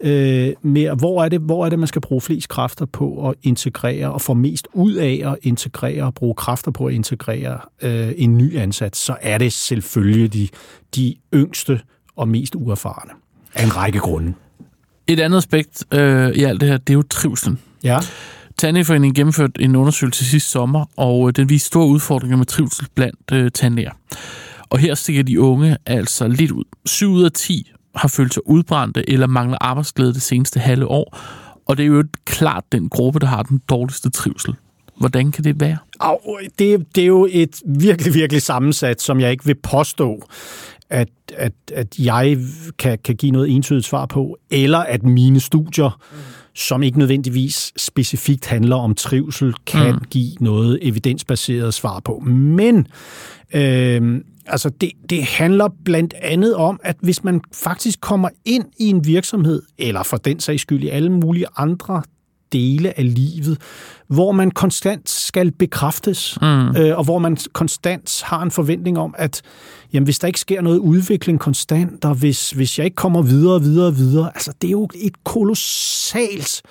øh, 0.00 0.52
mere, 0.62 0.94
hvor 0.94 1.24
er, 1.24 1.28
det, 1.28 1.40
hvor 1.40 1.64
er 1.64 1.68
det, 1.68 1.78
man 1.78 1.88
skal 1.88 2.00
bruge 2.00 2.20
flest 2.20 2.48
kræfter 2.48 2.86
på 2.86 3.28
at 3.28 3.34
integrere 3.42 4.12
og 4.12 4.20
få 4.20 4.34
mest 4.34 4.68
ud 4.72 4.92
af 4.92 5.22
at 5.24 5.36
integrere 5.42 6.04
og 6.04 6.14
bruge 6.14 6.34
kræfter 6.34 6.70
på 6.70 6.86
at 6.86 6.94
integrere 6.94 7.58
øh, 7.82 8.12
en 8.16 8.38
ny 8.38 8.56
ansats, 8.56 8.98
så 8.98 9.16
er 9.20 9.38
det 9.38 9.52
selvfølgelig 9.52 10.32
de, 10.32 10.48
de 10.96 11.14
yngste 11.34 11.80
og 12.16 12.28
mest 12.28 12.54
uerfarne 12.54 13.10
af 13.54 13.64
en 13.64 13.76
række 13.76 13.98
grunde. 13.98 14.34
Et 15.06 15.20
andet 15.20 15.38
aspekt 15.38 15.84
øh, 15.94 16.30
i 16.30 16.42
alt 16.42 16.60
det 16.60 16.68
her, 16.68 16.76
det 16.76 16.90
er 16.90 16.94
jo 16.94 17.02
trivselen. 17.02 17.58
Ja. 17.84 17.98
Tandlægeforeningen 18.62 19.14
gennemførte 19.14 19.62
en 19.62 19.76
undersøgelse 19.76 20.24
sidste 20.24 20.50
sommer, 20.50 20.84
og 20.96 21.28
øh, 21.28 21.32
den 21.36 21.48
viste 21.48 21.66
store 21.66 21.86
udfordringer 21.86 22.36
med 22.36 22.46
trivsel 22.46 22.86
blandt 22.94 23.32
øh, 23.32 23.50
tandlæger. 23.50 23.90
Og 24.68 24.78
her 24.78 24.94
stikker 24.94 25.22
de 25.22 25.40
unge 25.40 25.76
altså 25.86 26.28
lidt 26.28 26.50
ud. 26.50 26.64
7 26.86 27.10
ud 27.10 27.24
af 27.24 27.32
10 27.32 27.72
har 27.94 28.08
følt 28.08 28.34
sig 28.34 28.48
udbrændte 28.48 29.10
eller 29.10 29.26
mangler 29.26 29.58
arbejdsglæde 29.60 30.14
det 30.14 30.22
seneste 30.22 30.60
halve 30.60 30.86
år, 30.86 31.18
Og 31.66 31.76
det 31.76 31.82
er 31.82 31.86
jo 31.86 32.04
klart 32.24 32.64
den 32.72 32.88
gruppe, 32.88 33.18
der 33.18 33.26
har 33.26 33.42
den 33.42 33.60
dårligste 33.68 34.10
trivsel. 34.10 34.54
Hvordan 34.96 35.32
kan 35.32 35.44
det 35.44 35.60
være? 35.60 35.78
Au, 36.00 36.18
det, 36.58 36.86
det 36.94 37.02
er 37.02 37.06
jo 37.06 37.28
et 37.30 37.62
virkelig, 37.66 38.14
virkelig 38.14 38.42
sammensat, 38.42 39.02
som 39.02 39.20
jeg 39.20 39.30
ikke 39.30 39.44
vil 39.44 39.56
påstå, 39.62 40.28
at, 40.90 41.08
at, 41.36 41.52
at 41.72 41.98
jeg 41.98 42.38
kan, 42.78 42.98
kan 43.04 43.16
give 43.16 43.32
noget 43.32 43.50
entydigt 43.50 43.86
svar 43.86 44.06
på, 44.06 44.38
eller 44.50 44.78
at 44.78 45.02
mine 45.02 45.40
studier, 45.40 46.00
mm 46.12 46.18
som 46.54 46.82
ikke 46.82 46.98
nødvendigvis 46.98 47.72
specifikt 47.76 48.46
handler 48.46 48.76
om 48.76 48.94
trivsel, 48.94 49.54
kan 49.66 49.94
mm. 49.94 50.00
give 50.10 50.32
noget 50.40 50.78
evidensbaseret 50.82 51.74
svar 51.74 52.00
på. 52.00 52.18
Men 52.18 52.86
øh, 53.54 54.20
altså 54.46 54.68
det, 54.68 54.92
det 55.10 55.22
handler 55.22 55.68
blandt 55.84 56.14
andet 56.14 56.54
om, 56.56 56.80
at 56.82 56.96
hvis 57.00 57.24
man 57.24 57.40
faktisk 57.54 58.00
kommer 58.00 58.28
ind 58.44 58.64
i 58.78 58.88
en 58.88 59.06
virksomhed, 59.06 59.62
eller 59.78 60.02
for 60.02 60.16
den 60.16 60.40
sags 60.40 60.62
skyld 60.62 60.82
i 60.82 60.88
alle 60.88 61.12
mulige 61.12 61.46
andre 61.56 62.02
dele 62.52 62.98
af 62.98 63.14
livet, 63.14 63.58
hvor 64.08 64.32
man 64.32 64.50
konstant 64.50 65.10
skal 65.10 65.52
bekræftes, 65.52 66.38
mm. 66.42 66.76
øh, 66.76 66.98
og 66.98 67.04
hvor 67.04 67.18
man 67.18 67.36
konstant 67.52 68.22
har 68.24 68.42
en 68.42 68.50
forventning 68.50 68.98
om, 68.98 69.14
at 69.18 69.42
jamen, 69.92 70.04
hvis 70.04 70.18
der 70.18 70.26
ikke 70.26 70.40
sker 70.40 70.60
noget 70.60 70.78
udvikling 70.78 71.40
konstant, 71.40 72.04
og 72.04 72.14
hvis, 72.14 72.50
hvis 72.50 72.78
jeg 72.78 72.84
ikke 72.84 72.94
kommer 72.94 73.22
videre 73.22 73.54
og 73.54 73.62
videre 73.62 73.86
og 73.86 73.96
videre, 73.96 74.30
altså 74.34 74.52
det 74.62 74.68
er 74.68 74.72
jo 74.72 74.88
et 74.94 75.24
kolossalt, 75.24 76.62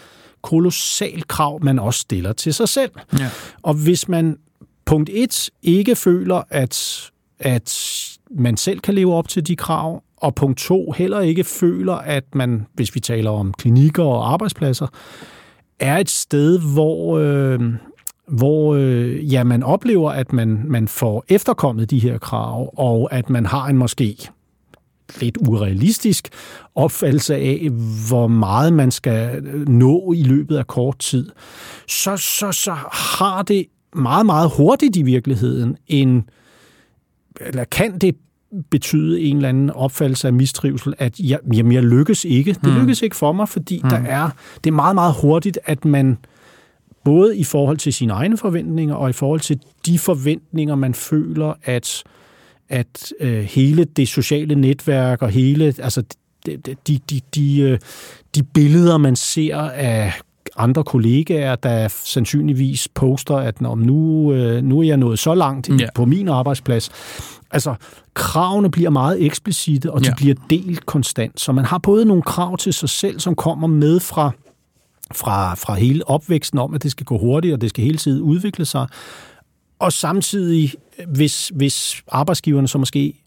kolossalt 0.41 1.28
krav, 1.28 1.63
man 1.63 1.80
også 1.80 2.00
stiller 2.00 2.34
til 2.34 2.54
sig 2.54 2.70
selv. 2.70 2.91
Ja. 3.20 3.30
Og 3.62 3.74
hvis 3.74 4.08
man 4.08 4.38
punkt 4.86 5.10
et 5.13 5.50
ikke 5.63 5.96
føler, 5.96 6.41
at, 6.50 7.10
at 7.39 7.98
man 8.32 8.58
selv 8.58 8.80
kan 8.80 8.94
leve 8.94 9.13
op 9.13 9.28
til 9.28 9.48
de 9.48 9.56
krav, 9.56 10.04
og 10.17 10.36
punkt 10.36 10.60
to 10.60 10.91
heller 10.91 11.20
ikke 11.20 11.44
føler, 11.44 11.94
at 11.94 12.36
man, 12.36 12.65
hvis 12.74 12.96
vi 12.96 13.00
taler 13.00 13.32
om 13.32 13.54
klinikker 13.54 14.04
og 14.04 14.34
arbejdspladser, 14.34 14.88
er 15.82 15.98
et 15.98 16.10
sted, 16.10 16.60
hvor, 16.74 17.17
øh, 17.17 17.60
hvor 18.28 18.76
øh, 18.76 19.34
ja, 19.34 19.44
man 19.44 19.63
oplever, 19.63 20.12
at 20.12 20.34
man, 20.34 20.63
man 20.67 20.88
får 20.88 21.26
efterkommet 21.30 21.89
de 21.89 22.00
her 22.00 22.17
krav, 22.17 22.74
og 22.78 23.13
at 23.13 23.30
man 23.30 23.46
har 23.46 23.67
en 23.67 23.78
måske 23.78 24.30
lidt 25.20 25.38
urealistisk 25.48 26.30
opfattelse 26.76 27.36
af, 27.36 27.70
hvor 28.08 28.28
meget 28.28 28.74
man 28.74 28.91
skal 28.91 29.46
øh, 29.46 29.67
nå 29.67 30.13
i 30.13 30.24
løbet 30.24 30.58
af 30.58 30.67
kort 30.67 31.00
tid, 31.00 31.30
så, 31.88 32.17
så, 32.17 32.52
så 32.52 32.72
har 32.91 33.41
det 33.41 33.65
meget, 33.96 34.26
meget 34.26 34.52
hurtigt 34.58 34.96
i 34.96 35.02
virkeligheden 35.02 35.78
en, 35.88 36.30
eller 37.39 37.63
kan 37.63 37.98
det 37.98 38.15
betyde 38.70 39.22
en 39.22 39.36
eller 39.36 39.50
anden 39.50 39.70
opfattelse 39.70 40.28
af 40.28 40.34
mistrivsel, 40.34 40.94
at 40.98 41.20
jeg, 41.20 41.40
jamen, 41.54 41.72
jeg 41.72 41.84
lykkes 41.84 42.26
ikke. 42.26 42.54
Det 42.54 42.74
mm. 42.74 42.80
lykkes 42.80 43.02
ikke 43.02 43.16
for 43.16 43.32
mig, 43.32 43.50
fordi 43.50 43.82
mm. 43.84 43.90
der 43.90 43.98
er, 43.98 44.30
det 44.64 44.70
er 44.70 44.76
meget, 44.76 44.96
meget 44.96 45.16
hurtigt, 45.22 45.60
at 45.66 45.86
man 45.86 46.18
både 47.04 47.38
i 47.38 47.44
forhold 47.44 47.78
til 47.78 47.94
sine 47.94 48.14
egne 48.14 48.38
forventninger 48.38 48.96
og 48.96 49.10
i 49.10 49.14
forhold 49.14 49.40
til 49.40 49.60
de 49.86 50.00
forventninger, 50.00 50.76
man 50.76 50.94
føler, 50.94 51.54
at, 51.64 52.04
at 52.70 53.14
øh, 53.20 53.44
hele 53.44 53.84
det 53.84 54.08
sociale 54.08 54.56
netværk 54.56 55.22
og 55.22 55.30
hele, 55.30 55.66
altså 55.66 56.04
de, 56.46 56.58
de, 56.88 57.00
de, 57.10 57.22
de, 57.36 57.62
øh, 57.62 57.80
de 58.36 58.44
billeder, 58.44 58.98
man 58.98 59.16
ser 59.16 59.58
af 59.58 60.14
andre 60.58 60.84
kollegaer, 60.84 61.56
der 61.56 61.88
sandsynligvis 61.88 62.88
poster, 62.88 63.36
at 63.36 63.62
Nå, 63.62 63.76
nu, 63.76 64.34
øh, 64.34 64.64
nu 64.64 64.80
er 64.80 64.84
jeg 64.84 64.98
nået 64.98 65.20
så 65.20 65.36
langt 65.36 65.70
ja. 65.80 65.88
på 65.96 66.06
min 66.06 66.28
arbejdsplads. 66.28 66.90
Altså, 67.52 67.76
kravene 68.14 68.72
bliver 68.72 68.90
meget 68.90 69.26
eksplicite, 69.26 69.92
og 69.92 70.02
de 70.04 70.08
ja. 70.08 70.16
bliver 70.16 70.36
delt 70.50 70.86
konstant. 70.86 71.40
Så 71.40 71.52
man 71.52 71.66
har 71.66 71.78
både 71.78 72.06
nogle 72.06 72.24
krav 72.24 72.58
til 72.58 72.74
sig 72.74 72.90
selv, 72.90 73.20
som 73.20 73.36
kommer 73.36 73.68
med 73.68 74.00
fra, 74.00 74.32
fra, 75.16 75.56
fra 75.56 75.74
hele 75.74 76.08
opvæksten 76.08 76.60
om, 76.60 76.74
at 76.74 76.84
det 76.84 76.92
skal 76.92 77.06
gå 77.06 77.18
hurtigt, 77.18 77.54
og 77.54 77.62
det 77.62 77.70
skal 77.70 77.84
hele 77.84 77.98
tiden 77.98 78.22
udvikle 78.22 78.66
sig. 78.66 78.88
Og 79.80 79.94
samtidig, 79.94 80.74
hvis, 81.08 81.52
hvis 81.56 82.04
arbejdsgiverne 82.08 82.68
så 82.68 82.78
måske 82.78 83.21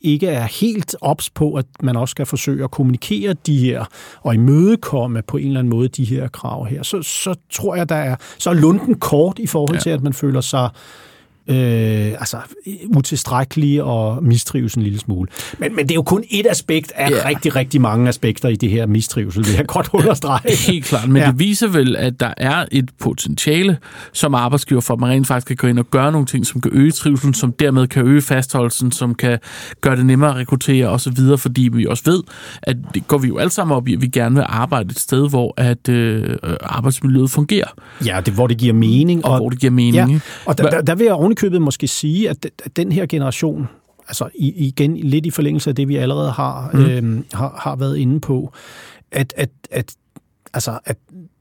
ikke 0.00 0.26
er 0.26 0.46
helt 0.60 0.96
ops 1.00 1.30
på, 1.30 1.54
at 1.54 1.66
man 1.82 1.96
også 1.96 2.10
skal 2.10 2.26
forsøge 2.26 2.64
at 2.64 2.70
kommunikere 2.70 3.34
de 3.46 3.58
her 3.58 3.84
og 4.22 4.34
imødekomme 4.34 5.22
på 5.22 5.36
en 5.36 5.46
eller 5.46 5.60
anden 5.60 5.70
måde 5.70 5.88
de 5.88 6.04
her 6.04 6.28
krav 6.28 6.66
her, 6.66 6.82
så, 6.82 7.02
så 7.02 7.34
tror 7.50 7.74
jeg, 7.74 7.88
der 7.88 7.94
er 7.94 8.16
så 8.38 8.50
er 8.50 8.54
lunden 8.54 8.94
kort 8.94 9.38
i 9.38 9.46
forhold 9.46 9.76
ja. 9.76 9.80
til, 9.80 9.90
at 9.90 10.02
man 10.02 10.12
føler 10.12 10.40
sig 10.40 10.68
øh, 11.50 12.12
altså, 12.20 12.36
utilstrækkelige 12.96 13.84
og 13.84 14.24
mistrives 14.24 14.74
en 14.74 14.82
lille 14.82 14.98
smule. 14.98 15.28
Men, 15.58 15.76
men 15.76 15.84
det 15.84 15.90
er 15.90 15.94
jo 15.94 16.02
kun 16.02 16.24
et 16.30 16.46
aspekt 16.50 16.92
af 16.96 17.10
ja. 17.10 17.28
rigtig, 17.28 17.56
rigtig 17.56 17.80
mange 17.80 18.08
aspekter 18.08 18.48
i 18.48 18.56
det 18.56 18.70
her 18.70 18.86
mistrivsel, 18.86 19.44
det 19.44 19.54
her 19.54 19.64
godt 19.64 19.88
understrege. 19.98 20.56
Helt 20.72 20.84
klart, 20.84 21.08
men 21.08 21.22
ja. 21.22 21.28
det 21.28 21.38
viser 21.38 21.68
vel, 21.68 21.96
at 21.96 22.20
der 22.20 22.34
er 22.36 22.64
et 22.72 22.90
potentiale 22.98 23.78
som 24.12 24.34
arbejdsgiver 24.34 24.80
for, 24.80 24.94
at 24.94 25.00
man 25.00 25.10
rent 25.10 25.26
faktisk 25.26 25.46
kan 25.46 25.56
gå 25.56 25.66
ind 25.66 25.78
og 25.78 25.90
gøre 25.90 26.12
nogle 26.12 26.26
ting, 26.26 26.46
som 26.46 26.60
kan 26.60 26.70
øge 26.74 26.92
trivselen, 26.92 27.34
som 27.34 27.52
dermed 27.52 27.86
kan 27.86 28.06
øge 28.06 28.22
fastholdelsen, 28.22 28.92
som 28.92 29.14
kan 29.14 29.38
gøre 29.80 29.96
det 29.96 30.06
nemmere 30.06 30.30
at 30.30 30.36
rekruttere 30.36 30.88
osv., 30.88 31.16
fordi 31.36 31.68
vi 31.72 31.86
også 31.86 32.02
ved, 32.06 32.22
at 32.62 32.76
det 32.94 33.08
går 33.08 33.18
vi 33.18 33.28
jo 33.28 33.38
alle 33.38 33.50
sammen 33.50 33.76
op 33.76 33.88
i, 33.88 33.94
at 33.94 34.02
vi 34.02 34.06
gerne 34.06 34.34
vil 34.34 34.44
arbejde 34.48 34.90
et 34.90 34.98
sted, 34.98 35.28
hvor 35.28 35.54
at 35.56 35.88
øh, 35.88 36.36
arbejdsmiljøet 36.62 37.30
fungerer. 37.30 37.68
Ja, 38.06 38.20
det, 38.26 38.34
hvor 38.34 38.46
det 38.46 38.58
giver 38.58 38.74
mening. 38.74 39.24
Og, 39.24 39.30
og 39.30 39.38
hvor 39.38 39.50
det 39.50 39.60
giver 39.60 39.70
mening. 39.70 40.12
Ja, 40.12 40.18
og 40.46 40.58
der, 40.58 40.70
der, 40.70 40.80
der 40.80 40.94
vil 40.94 41.04
jeg 41.04 41.14
ovenikøbet 41.42 41.62
måske 41.62 41.88
sige, 41.88 42.30
at 42.30 42.46
den 42.76 42.92
her 42.92 43.06
generation, 43.06 43.68
altså 44.08 44.28
igen 44.34 44.96
lidt 44.96 45.26
i 45.26 45.30
forlængelse 45.30 45.70
af 45.70 45.76
det, 45.76 45.88
vi 45.88 45.96
allerede 45.96 46.30
har, 46.30 46.70
mm. 46.74 46.80
øh, 46.80 47.24
har, 47.32 47.60
har 47.62 47.76
været 47.76 47.96
inde 47.96 48.20
på, 48.20 48.52
at, 49.12 49.34
at, 49.36 49.50
at, 49.70 49.94
altså, 50.54 50.78
at 50.84 50.96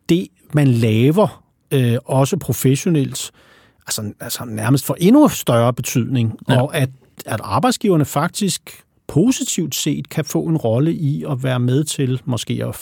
det, 0.10 0.28
man 0.54 0.68
laver, 0.68 1.44
øh, 1.72 1.98
også 2.06 2.38
professionelt, 2.38 3.32
altså, 3.88 4.14
altså 4.20 4.46
nærmest 4.46 4.86
for 4.86 4.96
endnu 5.00 5.28
større 5.28 5.74
betydning, 5.74 6.34
ja. 6.50 6.62
og 6.62 6.76
at, 6.76 6.90
at 7.26 7.40
arbejdsgiverne 7.44 8.06
faktisk 8.06 8.84
positivt 9.08 9.76
set 9.76 10.10
kan 10.10 10.26
få 10.26 10.44
en 10.44 10.58
rolle 10.58 10.94
i 10.94 11.26
at 11.30 11.44
være 11.44 11.60
med 11.60 11.84
til 11.84 12.22
måske 12.26 12.54
at, 12.54 12.76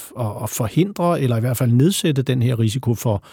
at 0.43 0.49
forhindre, 0.49 1.21
eller 1.21 1.37
i 1.37 1.39
hvert 1.39 1.57
fald 1.57 1.71
nedsætte 1.71 2.21
den 2.21 2.41
her 2.41 2.59
risiko 2.59 2.95
for, 2.95 3.23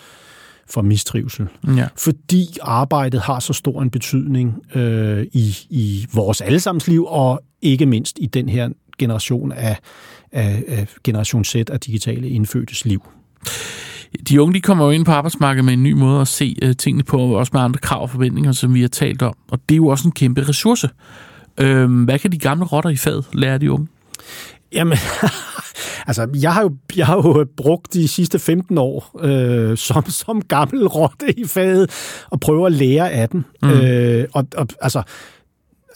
for 0.69 0.83
mistrivsel. 0.83 1.47
Ja. 1.77 1.87
Fordi 1.97 2.49
arbejdet 2.63 3.21
har 3.21 3.41
så 3.41 3.53
stor 3.53 3.83
en 3.83 3.91
betydning 3.91 4.55
øh, 4.75 5.27
i, 5.33 5.57
i 5.71 6.07
vores 6.15 6.41
allesammens 6.41 6.89
liv, 6.89 7.07
og 7.09 7.43
ikke 7.63 7.87
mindst 7.87 8.19
i 8.21 8.27
den 8.27 8.49
her 8.49 8.69
generation 8.99 9.53
af, 9.53 9.79
af, 10.33 10.65
af 10.69 10.89
generation 11.05 11.45
Z 11.45 11.55
af 11.55 11.81
digitale 11.81 12.29
indfødtes 12.29 12.85
liv. 12.85 13.03
De 14.29 14.43
unge 14.43 14.55
de 14.55 14.61
kommer 14.61 14.85
jo 14.85 14.91
ind 14.91 15.05
på 15.05 15.13
arbejdsmarkedet 15.13 15.65
med 15.65 15.73
en 15.73 15.83
ny 15.83 15.93
måde 15.93 16.21
at 16.21 16.29
se 16.29 16.57
uh, 16.65 16.73
tingene 16.73 17.05
på, 17.05 17.19
også 17.19 17.51
med 17.53 17.61
andre 17.61 17.81
krav 17.81 18.03
og 18.03 18.11
forventninger, 18.11 18.53
som 18.53 18.75
vi 18.75 18.81
har 18.81 18.89
talt 18.89 19.23
om. 19.23 19.35
Og 19.51 19.61
det 19.69 19.75
er 19.75 19.77
jo 19.77 19.87
også 19.87 20.09
en 20.09 20.13
kæmpe 20.13 20.49
ressource. 20.49 20.89
Uh, 21.63 22.03
hvad 22.05 22.19
kan 22.19 22.33
de 22.33 22.39
gamle 22.39 22.65
rotter 22.65 22.91
i 22.91 22.97
faget 22.97 23.25
lære 23.33 23.59
de 23.59 23.73
unge? 23.73 23.87
Jamen, 24.75 24.99
altså, 26.09 26.29
jeg 26.43 26.55
har, 26.55 26.63
jo, 26.63 26.77
jeg 26.97 27.07
har 27.07 27.17
jo 27.17 27.47
brugt 27.57 27.93
de 27.93 28.09
sidste 28.09 28.39
15 28.39 28.79
år 28.79 29.21
øh, 29.21 29.77
som, 29.77 30.05
som 30.09 30.43
gammel 30.43 30.87
rotte 30.87 31.39
i 31.41 31.45
faget 31.45 31.91
og 32.31 32.41
prøver 32.41 32.67
at 32.67 32.73
lære 32.73 33.11
af 33.11 33.29
den. 33.29 33.45
Mm. 33.63 33.71
Øh, 33.71 34.29
og, 34.33 34.47
og 34.57 34.69
altså, 34.81 35.03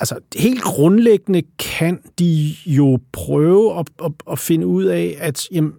altså, 0.00 0.18
helt 0.36 0.62
grundlæggende 0.62 1.42
kan 1.58 2.00
de 2.18 2.54
jo 2.66 3.00
prøve 3.12 3.78
at, 3.78 3.86
at, 4.04 4.12
at 4.30 4.38
finde 4.38 4.66
ud 4.66 4.84
af, 4.84 5.16
at 5.20 5.48
jamen, 5.52 5.72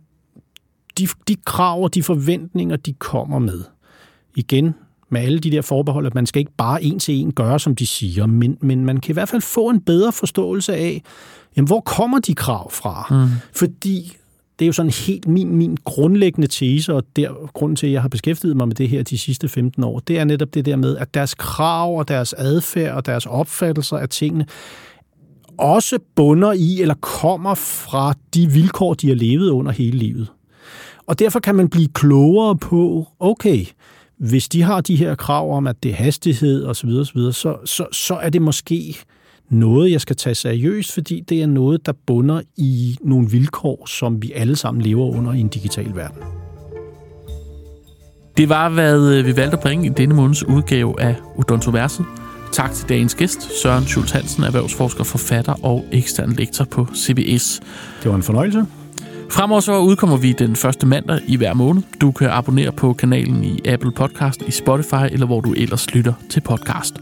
de, 0.97 1.07
de 1.27 1.35
krav 1.45 1.83
og 1.83 1.95
de 1.95 2.03
forventninger, 2.03 2.75
de 2.75 2.93
kommer 2.93 3.39
med. 3.39 3.61
Igen, 4.35 4.75
med 5.09 5.21
alle 5.21 5.39
de 5.39 5.51
der 5.51 5.61
forbehold, 5.61 6.05
at 6.05 6.15
man 6.15 6.25
skal 6.25 6.39
ikke 6.39 6.55
bare 6.57 6.83
en 6.83 6.99
til 6.99 7.15
en 7.15 7.31
gøre, 7.31 7.59
som 7.59 7.75
de 7.75 7.87
siger, 7.87 8.25
men, 8.25 8.57
men 8.61 8.85
man 8.85 8.97
kan 8.99 9.11
i 9.11 9.13
hvert 9.13 9.29
fald 9.29 9.41
få 9.41 9.69
en 9.69 9.81
bedre 9.81 10.11
forståelse 10.11 10.75
af, 10.75 11.01
jamen, 11.57 11.67
hvor 11.67 11.79
kommer 11.79 12.19
de 12.19 12.35
krav 12.35 12.71
fra? 12.71 13.07
Mm. 13.11 13.27
Fordi 13.55 14.17
det 14.59 14.65
er 14.65 14.67
jo 14.67 14.73
sådan 14.73 14.91
helt 14.91 15.27
min, 15.27 15.55
min 15.55 15.77
grundlæggende 15.83 16.47
tese, 16.47 16.93
og 16.93 17.03
der, 17.15 17.47
grunden 17.53 17.75
til, 17.75 17.87
at 17.87 17.93
jeg 17.93 18.01
har 18.01 18.09
beskæftiget 18.09 18.57
mig 18.57 18.67
med 18.67 18.75
det 18.75 18.89
her 18.89 19.03
de 19.03 19.17
sidste 19.17 19.47
15 19.49 19.83
år, 19.83 19.99
det 19.99 20.19
er 20.19 20.23
netop 20.23 20.53
det 20.53 20.65
der 20.65 20.75
med, 20.75 20.97
at 20.97 21.13
deres 21.13 21.33
krav 21.33 21.97
og 21.97 22.07
deres 22.07 22.33
adfærd 22.33 22.95
og 22.95 23.05
deres 23.05 23.25
opfattelser 23.25 23.97
af 23.97 24.09
tingene 24.09 24.45
også 25.59 25.99
bunder 26.15 26.53
i 26.53 26.81
eller 26.81 26.93
kommer 26.93 27.55
fra 27.55 28.13
de 28.33 28.51
vilkår, 28.51 28.93
de 28.93 29.07
har 29.07 29.15
levet 29.15 29.49
under 29.49 29.71
hele 29.71 29.97
livet. 29.97 30.27
Og 31.07 31.19
derfor 31.19 31.39
kan 31.39 31.55
man 31.55 31.69
blive 31.69 31.87
klogere 31.87 32.57
på, 32.57 33.07
okay, 33.19 33.65
hvis 34.19 34.49
de 34.49 34.61
har 34.61 34.81
de 34.81 34.95
her 34.95 35.15
krav 35.15 35.57
om, 35.57 35.67
at 35.67 35.83
det 35.83 35.91
er 35.91 35.95
hastighed 35.95 36.65
osv., 36.65 36.89
osv. 36.89 37.19
Så, 37.31 37.57
så, 37.65 37.85
så 37.91 38.15
er 38.15 38.29
det 38.29 38.41
måske 38.41 38.97
noget, 39.49 39.91
jeg 39.91 40.01
skal 40.01 40.15
tage 40.15 40.35
seriøst, 40.35 40.93
fordi 40.93 41.19
det 41.29 41.41
er 41.41 41.47
noget, 41.47 41.85
der 41.85 41.93
bunder 42.07 42.41
i 42.57 42.97
nogle 43.01 43.29
vilkår, 43.29 43.85
som 43.87 44.21
vi 44.21 44.31
alle 44.31 44.55
sammen 44.55 44.81
lever 44.81 45.05
under 45.05 45.33
i 45.33 45.39
en 45.39 45.47
digital 45.47 45.95
verden. 45.95 46.23
Det 48.37 48.49
var, 48.49 48.69
hvad 48.69 49.13
øh, 49.13 49.25
vi 49.25 49.35
valgte 49.35 49.57
at 49.57 49.63
bringe 49.63 49.85
i 49.85 49.89
denne 49.89 50.15
måneds 50.15 50.43
udgave 50.43 51.01
af 51.01 51.15
Odontoverset. 51.35 52.05
Tak 52.51 52.71
til 52.71 52.89
dagens 52.89 53.15
gæst, 53.15 53.61
Søren 53.61 53.85
Schultz 53.85 54.11
Hansen, 54.11 54.43
erhvervsforsker, 54.43 55.03
forfatter 55.03 55.65
og 55.65 55.85
ekstern 55.91 56.31
lektor 56.31 56.65
på 56.65 56.87
CBS. 56.95 57.61
Det 58.03 58.09
var 58.09 58.15
en 58.15 58.23
fornøjelse. 58.23 58.65
Fremover 59.31 59.59
så 59.59 59.79
udkommer 59.79 60.17
vi 60.17 60.33
den 60.33 60.55
første 60.55 60.87
mandag 60.87 61.19
i 61.27 61.35
hver 61.35 61.53
måned. 61.53 61.83
Du 62.01 62.11
kan 62.11 62.29
abonnere 62.29 62.71
på 62.71 62.93
kanalen 62.93 63.43
i 63.43 63.59
Apple 63.67 63.91
Podcast, 63.91 64.41
i 64.47 64.51
Spotify 64.51 65.05
eller 65.11 65.25
hvor 65.25 65.41
du 65.41 65.53
ellers 65.53 65.93
lytter 65.93 66.13
til 66.29 66.41
podcast. 66.41 66.95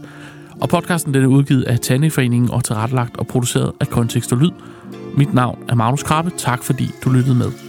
Og 0.60 0.68
podcasten 0.68 1.14
den 1.14 1.22
er 1.22 1.26
udgivet 1.26 1.62
af 1.62 1.80
Tandeforeningen 1.80 2.50
og 2.50 2.64
tilrettelagt 2.64 3.16
og 3.16 3.26
produceret 3.26 3.72
af 3.80 3.88
Kontekst 3.88 4.32
og 4.32 4.38
Lyd. 4.38 4.50
Mit 5.16 5.34
navn 5.34 5.58
er 5.68 5.74
Magnus 5.74 6.02
Krabbe. 6.02 6.30
Tak 6.36 6.62
fordi 6.62 6.90
du 7.04 7.10
lyttede 7.10 7.34
med. 7.34 7.67